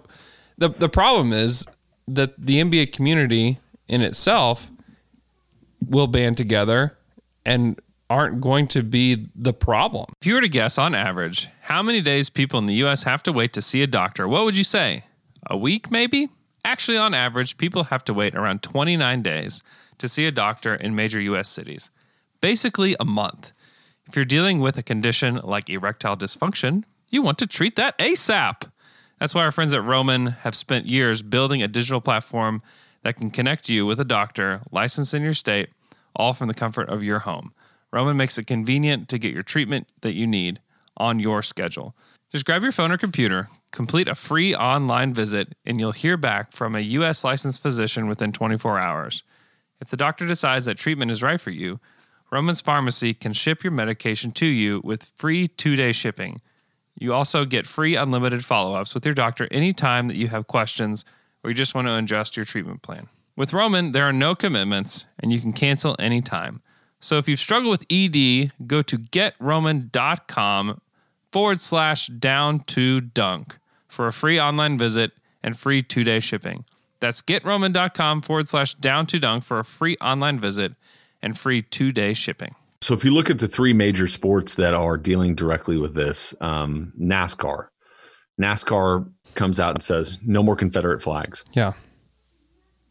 [0.57, 1.65] the the problem is
[2.07, 4.71] that the NBA community in itself
[5.87, 6.97] will band together
[7.45, 7.79] and
[8.09, 10.05] aren't going to be the problem.
[10.21, 13.23] If you were to guess on average how many days people in the US have
[13.23, 15.05] to wait to see a doctor, what would you say?
[15.47, 16.29] A week maybe?
[16.63, 19.61] Actually, on average, people have to wait around 29 days
[19.99, 21.91] to see a doctor in major US cities.
[22.41, 23.51] Basically, a month.
[24.07, 28.69] If you're dealing with a condition like erectile dysfunction, you want to treat that ASAP.
[29.19, 32.61] That's why our friends at Roman have spent years building a digital platform
[33.03, 35.69] that can connect you with a doctor licensed in your state,
[36.15, 37.53] all from the comfort of your home.
[37.95, 40.59] Roman makes it convenient to get your treatment that you need
[40.97, 41.95] on your schedule.
[42.29, 46.51] Just grab your phone or computer, complete a free online visit, and you'll hear back
[46.51, 47.23] from a U.S.
[47.23, 49.23] licensed physician within 24 hours.
[49.79, 51.79] If the doctor decides that treatment is right for you,
[52.33, 56.41] Roman's Pharmacy can ship your medication to you with free two day shipping.
[56.99, 61.05] You also get free unlimited follow ups with your doctor anytime that you have questions
[61.45, 63.07] or you just want to adjust your treatment plan.
[63.37, 66.61] With Roman, there are no commitments and you can cancel anytime.
[66.99, 70.81] So if you've struggled with ED, go to getroman.com
[71.31, 75.11] forward slash down to dunk for a free online visit
[75.43, 76.65] and free two day shipping.
[76.99, 80.73] That's getroman.com forward slash down to dunk for a free online visit
[81.21, 82.55] and free two day shipping.
[82.81, 86.35] So if you look at the three major sports that are dealing directly with this,
[86.39, 87.67] um, NASCAR,
[88.39, 91.43] NASCAR comes out and says no more Confederate flags.
[91.53, 91.73] Yeah.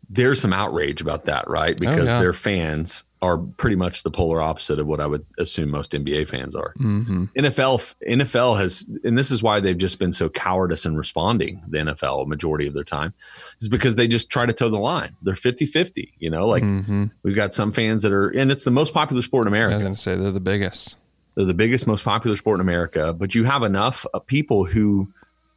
[0.09, 1.79] There's some outrage about that, right?
[1.79, 2.21] Because yeah.
[2.21, 6.29] their fans are pretty much the polar opposite of what I would assume most NBA
[6.29, 6.75] fans are.
[6.79, 7.25] Mm-hmm.
[7.37, 11.63] NFL NFL has, and this is why they've just been so cowardice in responding.
[11.69, 13.15] The NFL majority of their time
[13.61, 15.17] is because they just try to toe the line.
[15.23, 17.05] They're 50-50, You know, like Mm-hmm.
[17.23, 19.75] we've got some fans that are, and it's the most popular sport in America.
[19.75, 19.91] I America.
[19.93, 20.97] was going to say they're the biggest.
[21.35, 23.13] They're the biggest, most popular sport in America.
[23.13, 25.13] But you have enough uh, people who,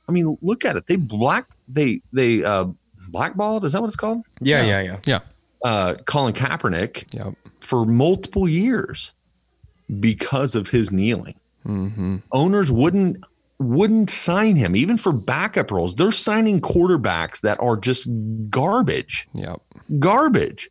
[0.07, 0.87] I mean, look at it.
[0.87, 2.65] They black, they they uh,
[3.09, 3.63] blackballed.
[3.65, 4.23] Is that what it's called?
[4.41, 4.97] Yeah, yeah, yeah.
[5.05, 5.19] Yeah.
[5.63, 7.33] Uh, Colin Kaepernick Yep.
[7.61, 9.13] for multiple years
[9.99, 11.35] because of his kneeling.
[11.65, 12.17] Mm-hmm.
[12.31, 13.23] Owners wouldn't
[13.59, 15.95] wouldn't sign him even for backup roles.
[15.95, 18.07] They're signing quarterbacks that are just
[18.51, 19.61] garbage, Yep.
[19.99, 20.69] garbage.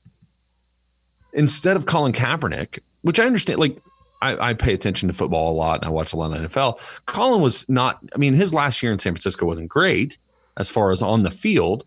[1.33, 3.77] Instead of Colin Kaepernick, which I understand, like
[4.23, 6.79] I, I pay attention to football a lot and I watch a lot of NFL.
[7.07, 7.99] Colin was not.
[8.15, 10.17] I mean, his last year in San Francisco wasn't great
[10.57, 11.85] as far as on the field,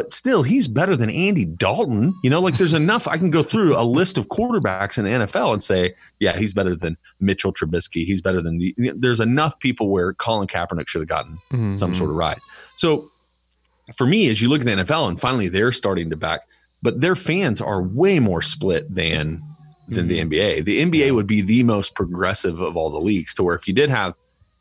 [0.00, 2.18] but still, he's better than Andy Dalton.
[2.24, 3.06] You know, like there's enough.
[3.06, 6.54] I can go through a list of quarterbacks in the NFL and say, yeah, he's
[6.54, 8.06] better than Mitchell Trubisky.
[8.06, 8.74] He's better than the.
[8.96, 12.16] There's enough people where Colin Kaepernick should have gotten some sort of mm-hmm.
[12.16, 12.40] ride.
[12.76, 13.10] So
[13.94, 16.48] for me, as you look at the NFL and finally they're starting to back,
[16.80, 19.42] but their fans are way more split than
[19.86, 20.30] than the mm-hmm.
[20.30, 20.64] NBA.
[20.64, 23.74] The NBA would be the most progressive of all the leagues to where if you
[23.74, 24.14] did have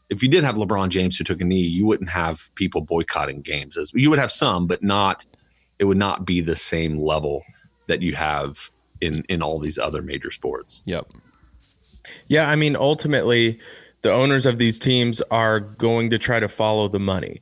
[0.09, 3.41] if you did have LeBron James who took a knee, you wouldn't have people boycotting
[3.41, 5.23] games as you would have some, but not
[5.79, 7.43] it would not be the same level
[7.87, 8.69] that you have
[9.01, 10.83] in in all these other major sports.
[10.85, 11.11] Yep.
[12.27, 13.59] Yeah, I mean, ultimately,
[14.01, 17.41] the owners of these teams are going to try to follow the money.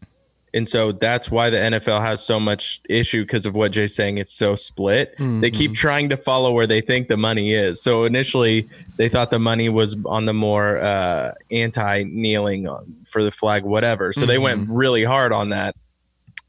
[0.53, 4.17] And so that's why the NFL has so much issue because of what Jay's saying.
[4.17, 5.13] It's so split.
[5.19, 5.75] They keep mm-hmm.
[5.75, 7.81] trying to follow where they think the money is.
[7.81, 13.23] So initially, they thought the money was on the more uh, anti kneeling um, for
[13.23, 14.13] the flag, whatever.
[14.13, 14.73] So they went mm-hmm.
[14.73, 15.75] really hard on that.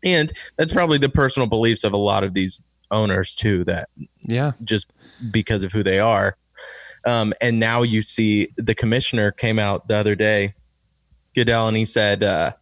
[0.05, 3.88] And that's probably the personal beliefs of a lot of these owners, too, that
[4.26, 4.53] Yeah.
[4.64, 4.92] just
[5.30, 6.36] because of who they are.
[7.05, 10.55] Um, and now you see the commissioner came out the other day,
[11.34, 12.53] Goodell, and he said uh,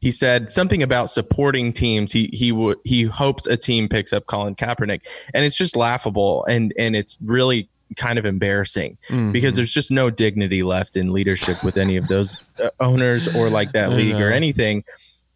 [0.00, 2.10] he said something about supporting teams.
[2.12, 6.44] He he would he hopes a team picks up Colin Kaepernick, and it's just laughable
[6.46, 8.98] and and it's really kind of embarrassing
[9.30, 13.48] because there's just no dignity left in leadership with any of those uh, owners or
[13.48, 14.82] like that league or anything.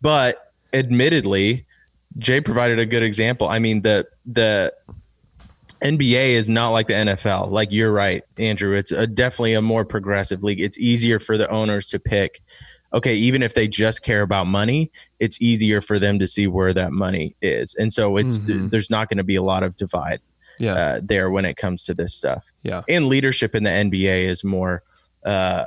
[0.01, 1.67] But admittedly,
[2.19, 3.49] Jay provided a good example.
[3.49, 4.73] I mean the the
[5.83, 7.51] NBA is not like the NFL.
[7.51, 8.75] Like you're right, Andrew.
[8.77, 10.61] It's a, definitely a more progressive league.
[10.61, 12.41] It's easier for the owners to pick.
[12.93, 14.91] Okay, even if they just care about money,
[15.21, 19.09] it's easier for them to see where that money is, and so it's there's not
[19.11, 20.21] going to be a lot of divide
[20.59, 20.73] Yeah.
[20.73, 22.51] uh, there when it comes to this stuff.
[22.63, 22.83] yeah.
[22.89, 24.83] And leadership in the NBA is more
[25.25, 25.67] uh,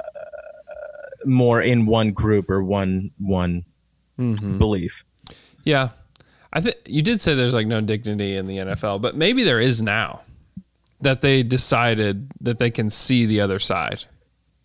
[1.26, 3.66] more in one group or one one
[4.18, 4.58] Mm-hmm.
[4.58, 5.04] belief.
[5.64, 5.90] Yeah.
[6.54, 9.60] I think you did say there's like no dignity in the NFL, but maybe there
[9.60, 10.22] is now
[11.00, 14.06] that they decided that they can see the other side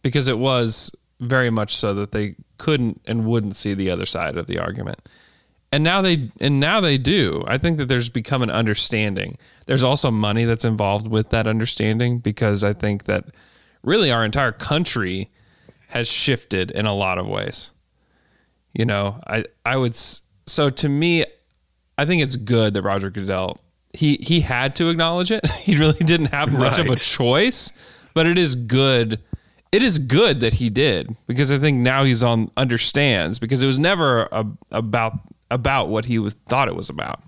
[0.03, 4.37] because it was very much so that they couldn't and wouldn't see the other side
[4.37, 5.01] of the argument.
[5.73, 7.45] And now they and now they do.
[7.47, 9.37] I think that there's become an understanding.
[9.67, 13.25] There's also money that's involved with that understanding because I think that
[13.83, 15.31] really our entire country
[15.89, 17.73] has shifted in a lot of ways.
[18.77, 21.25] You know, I I would so to me
[21.97, 23.59] I think it's good that Roger Goodell
[23.95, 25.49] he he had to acknowledge it.
[25.67, 27.73] He really didn't have much of a choice,
[28.15, 29.19] but it is good.
[29.73, 33.67] It is good that he did because I think now he's on understands because it
[33.67, 35.15] was never a, about
[35.51, 37.21] about what he was thought it was about.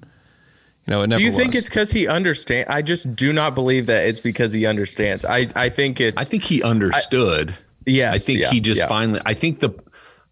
[0.86, 2.68] You know, it never Do you think it's because he understands?
[2.70, 5.24] I just do not believe that it's because he understands.
[5.24, 7.58] I I think it's I think he understood.
[7.86, 8.86] Yeah, I think yeah, he just yeah.
[8.86, 9.20] finally.
[9.26, 9.70] I think the,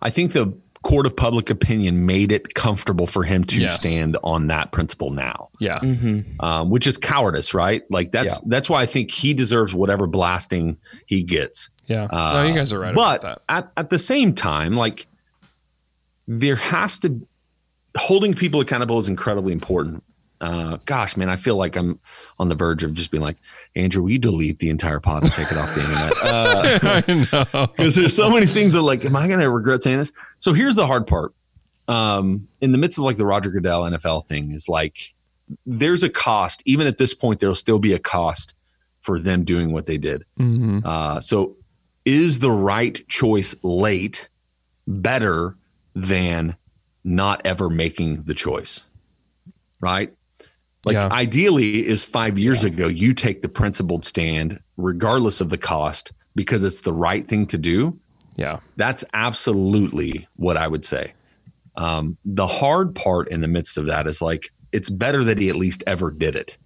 [0.00, 0.56] I think the
[0.87, 3.80] court of public opinion made it comfortable for him to Yes.
[3.80, 5.80] stand on that principle now, yeah.
[6.39, 7.82] um, which is cowardice, right?
[7.91, 8.41] Like that's Yeah.
[8.47, 10.76] that's why I think he deserves whatever blasting
[11.07, 11.70] he gets.
[11.89, 12.07] Yeah.
[12.12, 13.55] no, you guys are right but about that.
[13.57, 15.09] at at the same time, like
[16.28, 17.26] there has to
[17.97, 20.05] holding people accountable is incredibly important.
[20.41, 21.99] Uh, gosh, man, I feel like I'm
[22.39, 23.39] on the verge of just being like,
[23.74, 26.12] Andrew, you delete the entire pod and take it off the internet?
[26.26, 27.66] Uh, I know.
[27.76, 30.12] because there's so many things that like, am I going to regret saying this?
[30.39, 31.32] So here's the hard part.
[31.89, 35.14] Um, in the midst of like the Roger Goodell NFL thing is like,
[35.64, 36.62] there's a cost.
[36.66, 38.55] Even at this point, there'll still be a cost
[39.01, 40.24] for them doing what they did.
[40.84, 41.57] Uh, so
[42.05, 44.28] is the right choice late
[44.87, 45.57] better
[45.95, 46.57] than
[47.05, 48.84] not ever making the choice?
[49.80, 50.12] Right?
[50.87, 51.09] Like Yeah.
[51.11, 56.64] ideally is five years ago, you take the principled stand regardless of the cost because
[56.64, 57.99] it's the right thing to do.
[58.37, 58.61] Yeah.
[58.76, 61.12] That's absolutely what I would say.
[61.76, 65.49] Um, the hard part in the midst of that is like it's better that he
[65.51, 66.57] at least ever did it.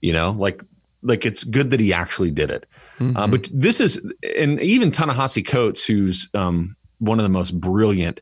[0.00, 0.62] You know, like
[1.02, 2.66] like it's good that he actually did it.
[3.00, 4.00] Uh, but this is,
[4.38, 8.20] and even Ta-Nehisi Coates, who's um, one of the most brilliant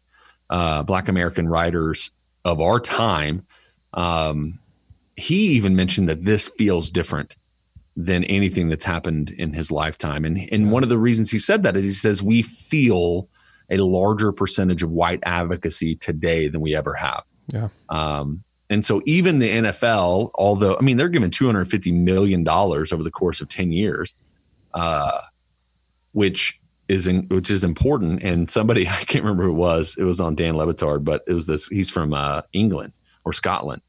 [0.48, 2.10] uh, Black American writers
[2.44, 3.46] of our time,
[3.92, 4.58] um,
[5.20, 7.36] he even mentioned that this feels different
[7.96, 10.24] than anything that's happened in his lifetime.
[10.24, 13.28] And and one of the reasons he said that is he says we feel
[13.70, 17.22] a larger percentage of white advocacy today than we ever have.
[17.48, 17.68] Yeah.
[17.88, 22.44] Um, and so even the NFL, although I mean they're given two hundred fifty million
[22.44, 24.14] dollars over the course of ten years,
[24.74, 25.20] uh,
[26.12, 28.22] which is in, which is important.
[28.22, 29.96] And somebody I can't remember who it was.
[29.98, 31.68] It was on Dan Le Batard, but it was this.
[31.68, 32.92] He's from uh, England
[33.24, 33.82] or Scotland,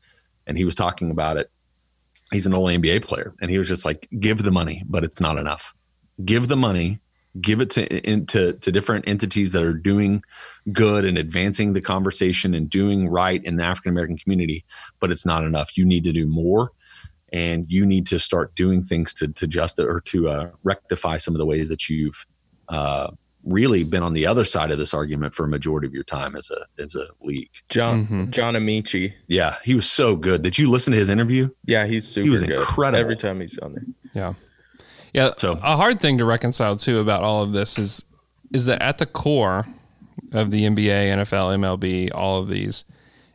[0.48, 1.52] and he was talking about it.
[2.32, 5.22] He's an old NBA player, and he was just like, "Give the money, but it's
[5.22, 5.74] not enough.
[6.24, 7.00] Give the money."
[7.40, 10.22] Give it to into to different entities that are doing
[10.74, 14.66] good and advancing the conversation and doing right in the African American community,
[15.00, 15.78] but it's not enough.
[15.78, 16.72] You need to do more,
[17.32, 21.34] and you need to start doing things to to just or to uh, rectify some
[21.34, 22.26] of the ways that you've
[22.68, 23.12] uh,
[23.44, 26.36] really been on the other side of this argument for a majority of your time
[26.36, 27.50] as a as a league.
[27.70, 28.32] John mm-hmm.
[28.32, 29.14] John Amaechi.
[29.28, 30.42] Yeah, he was so good.
[30.44, 31.50] Did you listen to his interview?
[31.66, 32.60] Yeah, he's super was good.
[32.60, 33.00] incredible.
[33.00, 33.86] Every time he's on there.
[34.14, 34.34] Yeah.
[35.14, 35.32] Yeah.
[35.38, 38.04] So- a hard thing to reconcile too about all of this is
[38.54, 39.66] is that at the core
[40.34, 42.84] of the NBA, NFL, MLB, all of these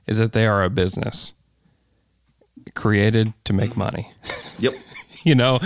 [0.06, 1.32] is that they are a business
[2.74, 4.10] created to make money.
[4.58, 4.72] Yep.
[5.22, 5.58] you know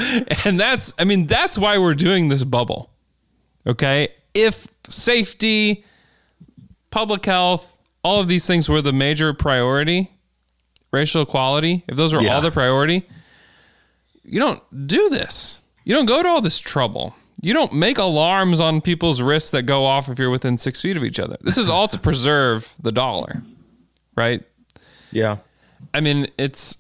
[0.45, 2.91] and that's i mean that's why we're doing this bubble
[3.65, 5.85] okay if safety
[6.91, 10.11] public health all of these things were the major priority,
[10.91, 12.35] racial equality, if those were Yeah.
[12.37, 13.07] all the priority,
[14.25, 15.61] you don't do this.
[15.85, 17.15] You don't go to all this trouble.
[17.43, 20.97] You don't make alarms on people's wrists that go off if you're within six feet
[20.97, 21.37] of each other.
[21.43, 23.43] This is all to preserve the dollar,
[24.17, 24.43] right?
[25.13, 25.39] Yeah.
[25.93, 26.77] I mean, it's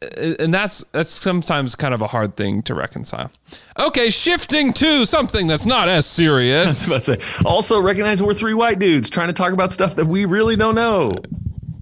[0.00, 3.30] and that's that's sometimes kind of a hard thing to reconcile.
[3.78, 6.88] Okay, shifting to something that's not as serious.
[7.44, 10.74] Also recognize we're three white dudes trying to talk about stuff that we really don't
[10.74, 11.16] know.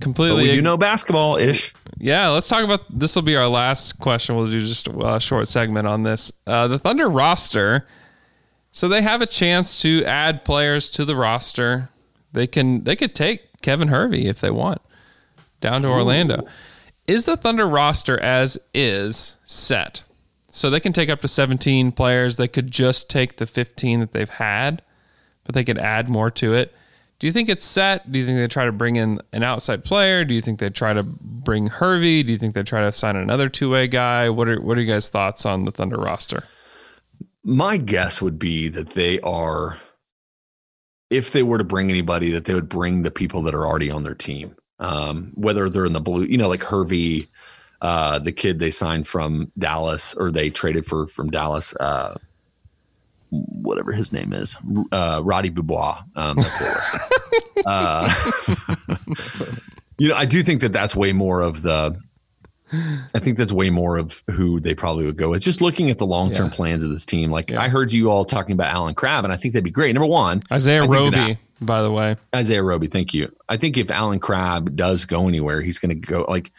[0.00, 0.44] Completely.
[0.46, 1.74] do know basketball ish.
[1.98, 3.14] Yeah, let's talk about this.
[3.16, 4.36] Will be our last question.
[4.36, 6.30] We'll do just a short segment on this.
[6.46, 7.86] Uh, the Thunder roster.
[8.72, 11.88] So they have a chance to add players to the roster.
[12.32, 14.82] They can they could take Kevin Hervey if they want
[15.60, 16.46] down to Orlando.
[17.06, 20.02] Is the Thunder roster as is set?
[20.50, 22.36] So they can take up to 17 players.
[22.36, 24.82] They could just take the 15 that they've had,
[25.44, 26.74] but they could add more to it.
[27.18, 28.10] Do you think it's set?
[28.10, 30.24] Do you think they try to bring in an outside player?
[30.24, 32.22] Do you think they try to bring Hervey?
[32.22, 34.28] Do you think they try to sign another two way guy?
[34.28, 36.44] What are what are you guys' thoughts on the Thunder roster?
[37.42, 39.80] My guess would be that they are,
[41.08, 43.90] if they were to bring anybody, that they would bring the people that are already
[43.90, 44.56] on their team.
[44.78, 47.28] Um, whether they're in the blue, you know, like Hervey,
[47.80, 52.16] uh, the kid they signed from Dallas or they traded for from Dallas, uh,
[53.30, 54.56] whatever his name is,
[54.92, 56.02] uh, Roddy Dubois.
[56.14, 56.70] Um, that's what
[57.56, 57.66] it was.
[59.36, 59.46] uh,
[59.98, 61.98] you know, I do think that that's way more of the.
[63.14, 65.40] I think that's way more of who they probably would go with.
[65.42, 66.52] Just looking at the long term Yeah.
[66.54, 69.36] plans of this team, like I heard you all talking about Allen Crabbe, and I
[69.36, 69.94] think that'd be great.
[69.94, 72.16] Number one, Isaiah Roby, by the way.
[72.34, 73.34] Isaiah Roby, thank you.
[73.48, 76.52] I think if Allen Crabbe does go anywhere, he's going to go like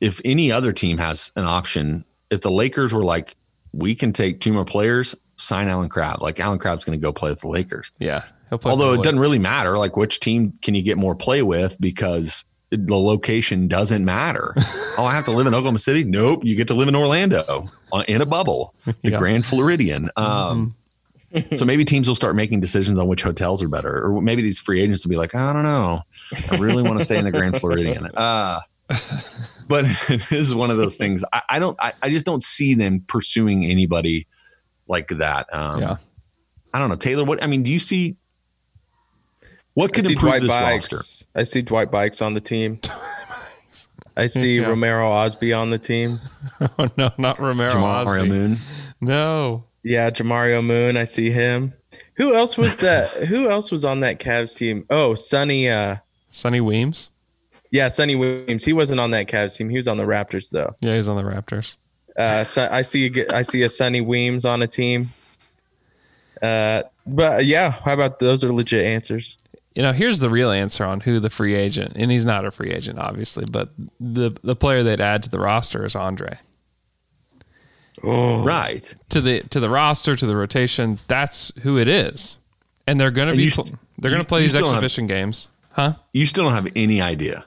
[0.00, 2.04] if any other team has an option.
[2.28, 3.36] If the Lakers were like,
[3.72, 6.22] we can take two more players, sign Allen Crabbe.
[6.22, 7.92] Like Allen Crabbe's going to go play with the Lakers.
[7.98, 8.24] Yeah.
[8.50, 11.42] He'll play Although it doesn't really matter, like which team can you get more play
[11.42, 14.54] with because the location doesn't matter.
[14.98, 16.04] oh, I have to live in Oklahoma City?
[16.04, 16.44] Nope.
[16.44, 17.68] You get to live in Orlando
[18.06, 19.10] in a bubble, the Yeah.
[19.10, 19.18] Mm-hmm.
[19.18, 20.10] Grand Floridian.
[20.16, 20.76] Um,
[21.56, 24.58] so maybe teams will start making decisions on which hotels are better, or maybe these
[24.58, 26.02] free agents will be like, I don't know,
[26.50, 28.08] I really want to stay in the Grand Floridian.
[28.16, 28.60] Uh,
[29.66, 31.24] but this is one of those things.
[31.32, 31.76] I, I don't.
[31.80, 34.26] I, I just don't see them pursuing anybody
[34.86, 35.52] like that.
[35.52, 35.96] Um, Yeah.
[36.72, 37.24] I don't know, Taylor.
[37.24, 38.16] What I mean, do you see?
[39.74, 40.92] What could improve Dwight this Buycks.
[40.92, 41.26] roster?
[41.34, 42.78] I see Dwight Buycks on the team.
[44.16, 44.68] I see Yeah.
[44.68, 46.20] Romero Osby on the team.
[46.78, 48.28] Oh no, not Romero Jamal Osby.
[48.28, 48.58] Moon.
[49.00, 49.64] No.
[49.88, 50.96] Yeah, Jamario Moon.
[50.96, 51.72] I see him.
[52.14, 53.10] Who else was that?
[53.28, 54.84] who else was on that Cavs team?
[54.90, 55.68] Oh, Sonny.
[55.70, 55.96] Uh,
[56.32, 57.10] Sonny Weems.
[57.70, 58.64] yeah, Sonny Weems.
[58.64, 59.68] He wasn't on that Cavs team.
[59.70, 60.74] He was on the Raptors though.
[60.80, 61.74] Yeah, he's on the Raptors.
[62.18, 63.24] Uh, so I see.
[63.32, 65.10] I see a Sonny Weems on a team.
[66.42, 69.38] Uh, but yeah, how about those are legit answers?
[69.74, 72.50] You know, here's the real answer on who the free agent, and he's not a
[72.50, 73.70] free agent, obviously, but
[74.00, 76.38] the the player they'd add to the roster is Andre.
[78.02, 78.42] Oh.
[78.42, 78.94] Right.
[79.10, 82.36] To the to the roster, to the rotation, that's who it is.
[82.86, 85.48] And they're gonna be you st- they're gonna play these still have- exhibition games.
[85.70, 85.94] Huh?
[86.12, 87.44] You still don't have any idea.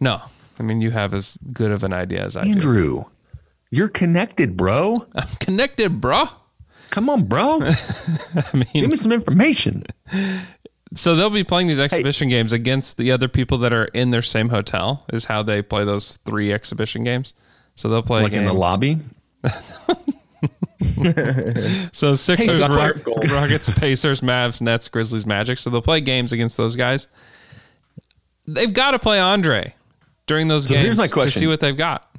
[0.00, 0.22] No.
[0.58, 2.50] I mean you have as good of an idea as I do.
[2.50, 3.04] Andrew,
[3.70, 5.06] you're connected, bro.
[5.14, 6.24] I'm connected, bro.
[6.90, 7.60] Come on, bro.
[8.34, 9.82] I mean Give me some information.
[10.96, 14.22] So they'll be playing these exhibition games against the other people that are in their
[14.22, 15.04] same hotel.
[15.12, 17.34] Is how they play those three exhibition games.
[17.74, 18.98] So they'll play Like in the lobby.
[21.92, 25.58] So Sixers, Hey, Rock- Rockets, Pacers, Mavs, Nets, Grizzlies, Magic.
[25.58, 27.08] So they'll play games against those guys.
[28.46, 29.74] They've got to play Andre
[30.26, 31.40] during those So games here's my to question.
[31.40, 32.10] see what they've got.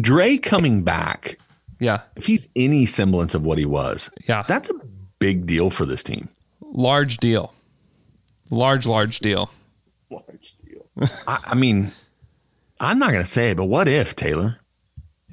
[0.00, 1.38] Dre coming back,
[1.80, 4.42] Yeah, if he's any semblance of what he was, Yeah.
[4.46, 4.74] that's a
[5.18, 6.28] big deal for this team.
[6.60, 7.54] large deal,
[8.50, 9.50] large large deal.
[10.10, 10.86] large deal.
[11.28, 11.92] I, I mean,
[12.80, 14.58] I'm not going to say it, but what if, Taylor?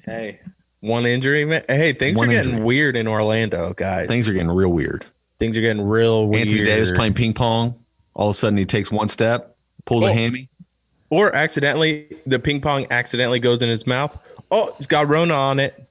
[0.06, 0.40] Hey,
[0.82, 1.64] one injury, man.
[1.68, 2.66] Hey, things One are getting injury.
[2.66, 4.08] weird in Orlando, guys.
[4.08, 5.06] Things are getting real weird.
[5.40, 6.48] things are getting real weird.
[6.48, 7.76] Anthony Davis playing ping pong.
[8.14, 9.56] All of a sudden, he takes one step,
[9.86, 10.08] pulls Oh.
[10.08, 10.50] a hammy.
[11.10, 14.18] or accidentally the ping pong accidentally goes in his mouth.
[14.52, 15.88] Oh, it's got Rona on it.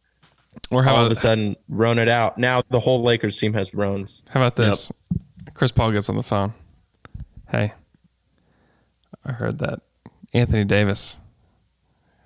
[0.70, 2.36] Or how All of a sudden, Rona it out.
[2.38, 4.22] Now the whole Lakers team has Rones.
[4.30, 4.92] how about this?
[5.54, 6.52] Chris Paul gets on the phone.
[7.50, 7.72] Hey,
[9.24, 9.80] I heard that
[10.32, 11.18] Anthony Davis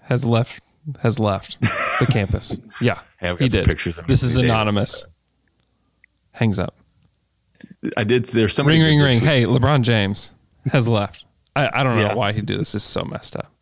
[0.03, 0.63] has left
[1.03, 1.57] has left
[2.01, 2.57] the campus.
[2.81, 3.65] Yeah, Hey, he did.
[3.67, 4.55] pictures of this is Anthony Davis.
[4.55, 5.07] anonymous.
[6.33, 6.75] Hangs up.
[7.97, 8.25] I did.
[8.27, 8.79] There's somebody.
[8.81, 9.19] Ring, ring, ring.
[9.21, 10.31] tweet- Hey, LeBron James
[10.73, 11.25] has left.
[11.57, 12.15] I, I don't know Yeah.
[12.15, 12.73] why he'd do this.
[12.73, 13.53] This is so messed up.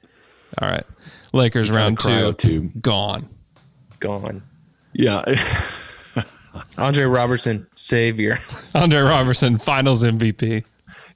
[0.58, 0.84] All right.
[1.32, 2.60] Lakers found a round two.
[2.70, 2.82] tube.
[2.82, 3.28] Gone.
[4.00, 4.42] Gone.
[4.92, 5.22] Yeah.
[6.78, 8.38] Andre Roberson, savior.
[8.74, 10.64] Andre Roberson, finals MVP.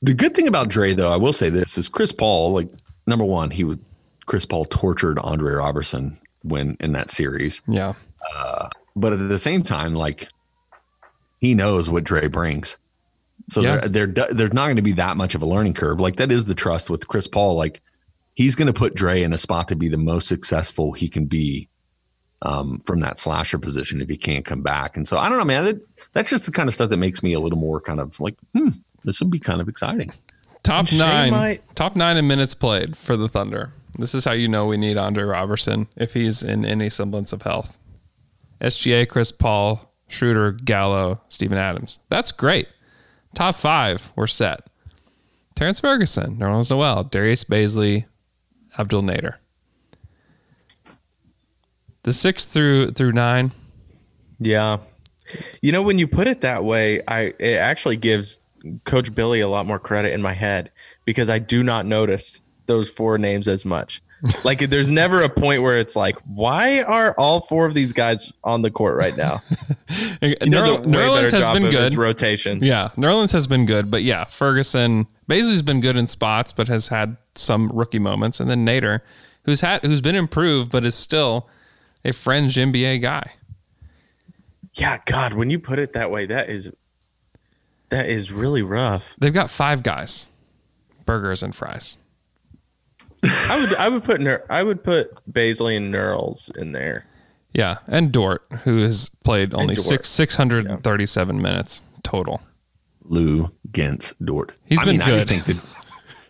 [0.03, 2.53] The good thing about Dre, though, I will say this is Chris Paul.
[2.53, 2.69] Like
[3.07, 3.79] number one, he was
[4.27, 7.95] Chris Paul tortured Andre Roberson when in that series, Yeah.
[8.95, 10.29] but at the same time, like
[11.41, 12.77] he knows what Dre brings.
[13.51, 13.87] So Yeah.
[13.87, 16.01] there, there, there's not going to be that much of a learning curve.
[16.01, 17.55] Like that is the trust with Chris Paul.
[17.57, 17.81] Like
[18.35, 21.27] he's going to put Dre in a spot to be the most successful he can
[21.27, 21.69] be
[22.43, 24.97] um, from that slasher position if he can't come back.
[24.97, 25.65] And so I don't know, man.
[25.65, 25.81] That,
[26.13, 28.37] that's just the kind of stuff that makes me a little more kind of like,
[28.55, 28.71] hmm,
[29.05, 30.13] this would be kind of exciting.
[30.63, 31.31] Top nine.
[31.31, 33.73] might- Top nine in minutes played for the Thunder.
[33.99, 37.43] This is how you know we need Andre Roberson if he's in any semblance of
[37.43, 37.79] health.
[38.61, 41.99] SGA, Chris Paul, Schroeder, Gallo, Steven Adams.
[42.11, 42.69] That's great.
[43.35, 44.61] Top five, we're set.
[45.55, 48.05] Terrence Ferguson, Nerlens Noel, Darius Bazley,
[48.79, 49.37] Abdul Nader.
[52.03, 53.53] The six through through nine.
[54.39, 54.79] Yeah.
[55.61, 58.39] You know, when you put it that way, I it actually gives
[58.85, 60.71] Coach Billy a lot more credit in my head
[61.05, 64.03] because I do not notice those four names as much.
[64.45, 68.33] like there's never a point where it's like, why are all four of these guys
[68.43, 69.43] on the court right now?
[70.21, 71.97] He does Nerl- Nerlens has been good.
[71.97, 72.59] rotation.
[72.63, 76.89] Yeah, Nerlens has been good, but yeah, Ferguson Bazley's been good in spots, but has
[76.89, 79.01] had some rookie moments, and then Nader,
[79.45, 81.49] who's had who's been improved, but is still
[82.05, 83.33] a fringe NBA guy.
[84.75, 86.71] Yeah, God, when you put it that way, that is
[87.91, 89.15] that is really rough.
[89.19, 90.27] They've got five guys,
[91.05, 91.97] burgers and fries.
[93.31, 97.07] I would I would put Ner- I would put Bazley and Nerls in there.
[97.53, 99.87] Yeah, and Dort, who has played only Dort.
[99.87, 102.41] six six hundred and thirty seven minutes total.
[103.03, 104.53] Lou Gentz Dort.
[104.65, 105.57] He's I been mean, I just think that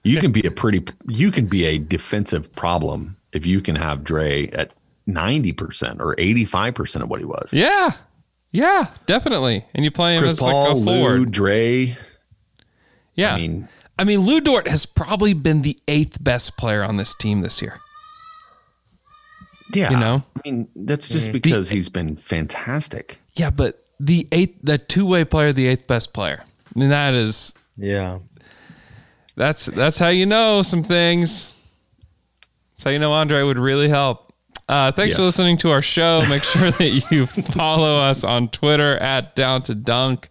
[0.04, 4.04] you can be a pretty, you can be a defensive problem if you can have
[4.04, 4.72] Dre at
[5.08, 7.50] 90% or 85% of what he was.
[7.52, 7.92] Yeah,
[8.52, 9.64] yeah, definitely.
[9.74, 11.18] And you play him Chris as Paul, like a forward.
[11.18, 11.96] Lou, Dre.
[13.14, 13.68] yeah, I mean,
[13.98, 17.62] I mean, Lu Dort has probably been the eighth best player on this team this
[17.62, 17.78] year.
[19.72, 19.90] yeah.
[19.90, 20.22] You know?
[20.36, 23.18] I mean, that's just because he's been fantastic.
[23.34, 26.42] Yeah, but the eighth, the two way player, the eighth best player.
[26.74, 28.18] I mean, that is Yeah.
[29.34, 31.52] that's that's how you know some things.
[32.76, 34.32] That's how you know Andre would really help.
[34.68, 36.22] Uh, thanks for listening to our show.
[36.28, 40.28] Make sure that you follow us on Twitter at Down to Dunk.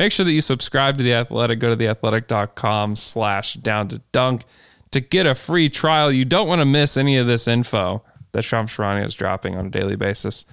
[0.00, 1.58] Make sure that you subscribe to the Athletic.
[1.58, 4.46] Go to theathletic.com slash down to dunk
[4.92, 6.10] to get a free trial.
[6.10, 9.66] You don't want to miss any of this info that Shams Charania is dropping on
[9.66, 10.46] a daily basis.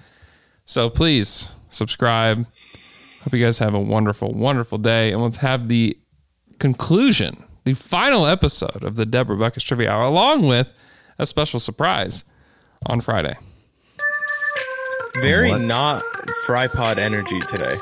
[0.66, 2.46] So please subscribe.
[3.22, 5.12] Hope you guys have a wonderful, wonderful day.
[5.12, 5.96] And we'll have the
[6.58, 10.74] conclusion, the final episode of the Deborah Buckus Trivia Hour, along with
[11.18, 12.24] a special surprise
[12.84, 13.38] on Friday.
[15.22, 16.02] Very not
[16.44, 17.74] fry pod energy today.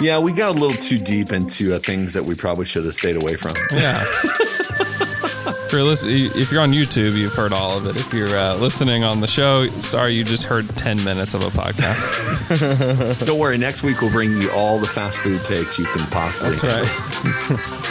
[0.00, 2.94] Yeah, we got a little too deep into uh, things that we probably should have
[2.94, 3.52] stayed away from.
[3.72, 4.00] Yeah.
[5.46, 7.96] if, you're listen- if you're on YouTube, you've heard all of it.
[7.96, 11.50] If you're uh, listening on the show, sorry, you just heard 10 minutes of a
[11.50, 13.24] podcast.
[13.26, 16.50] Don't worry, next week we'll bring you all the fast food takes you can possibly.
[16.56, 17.90] That's right.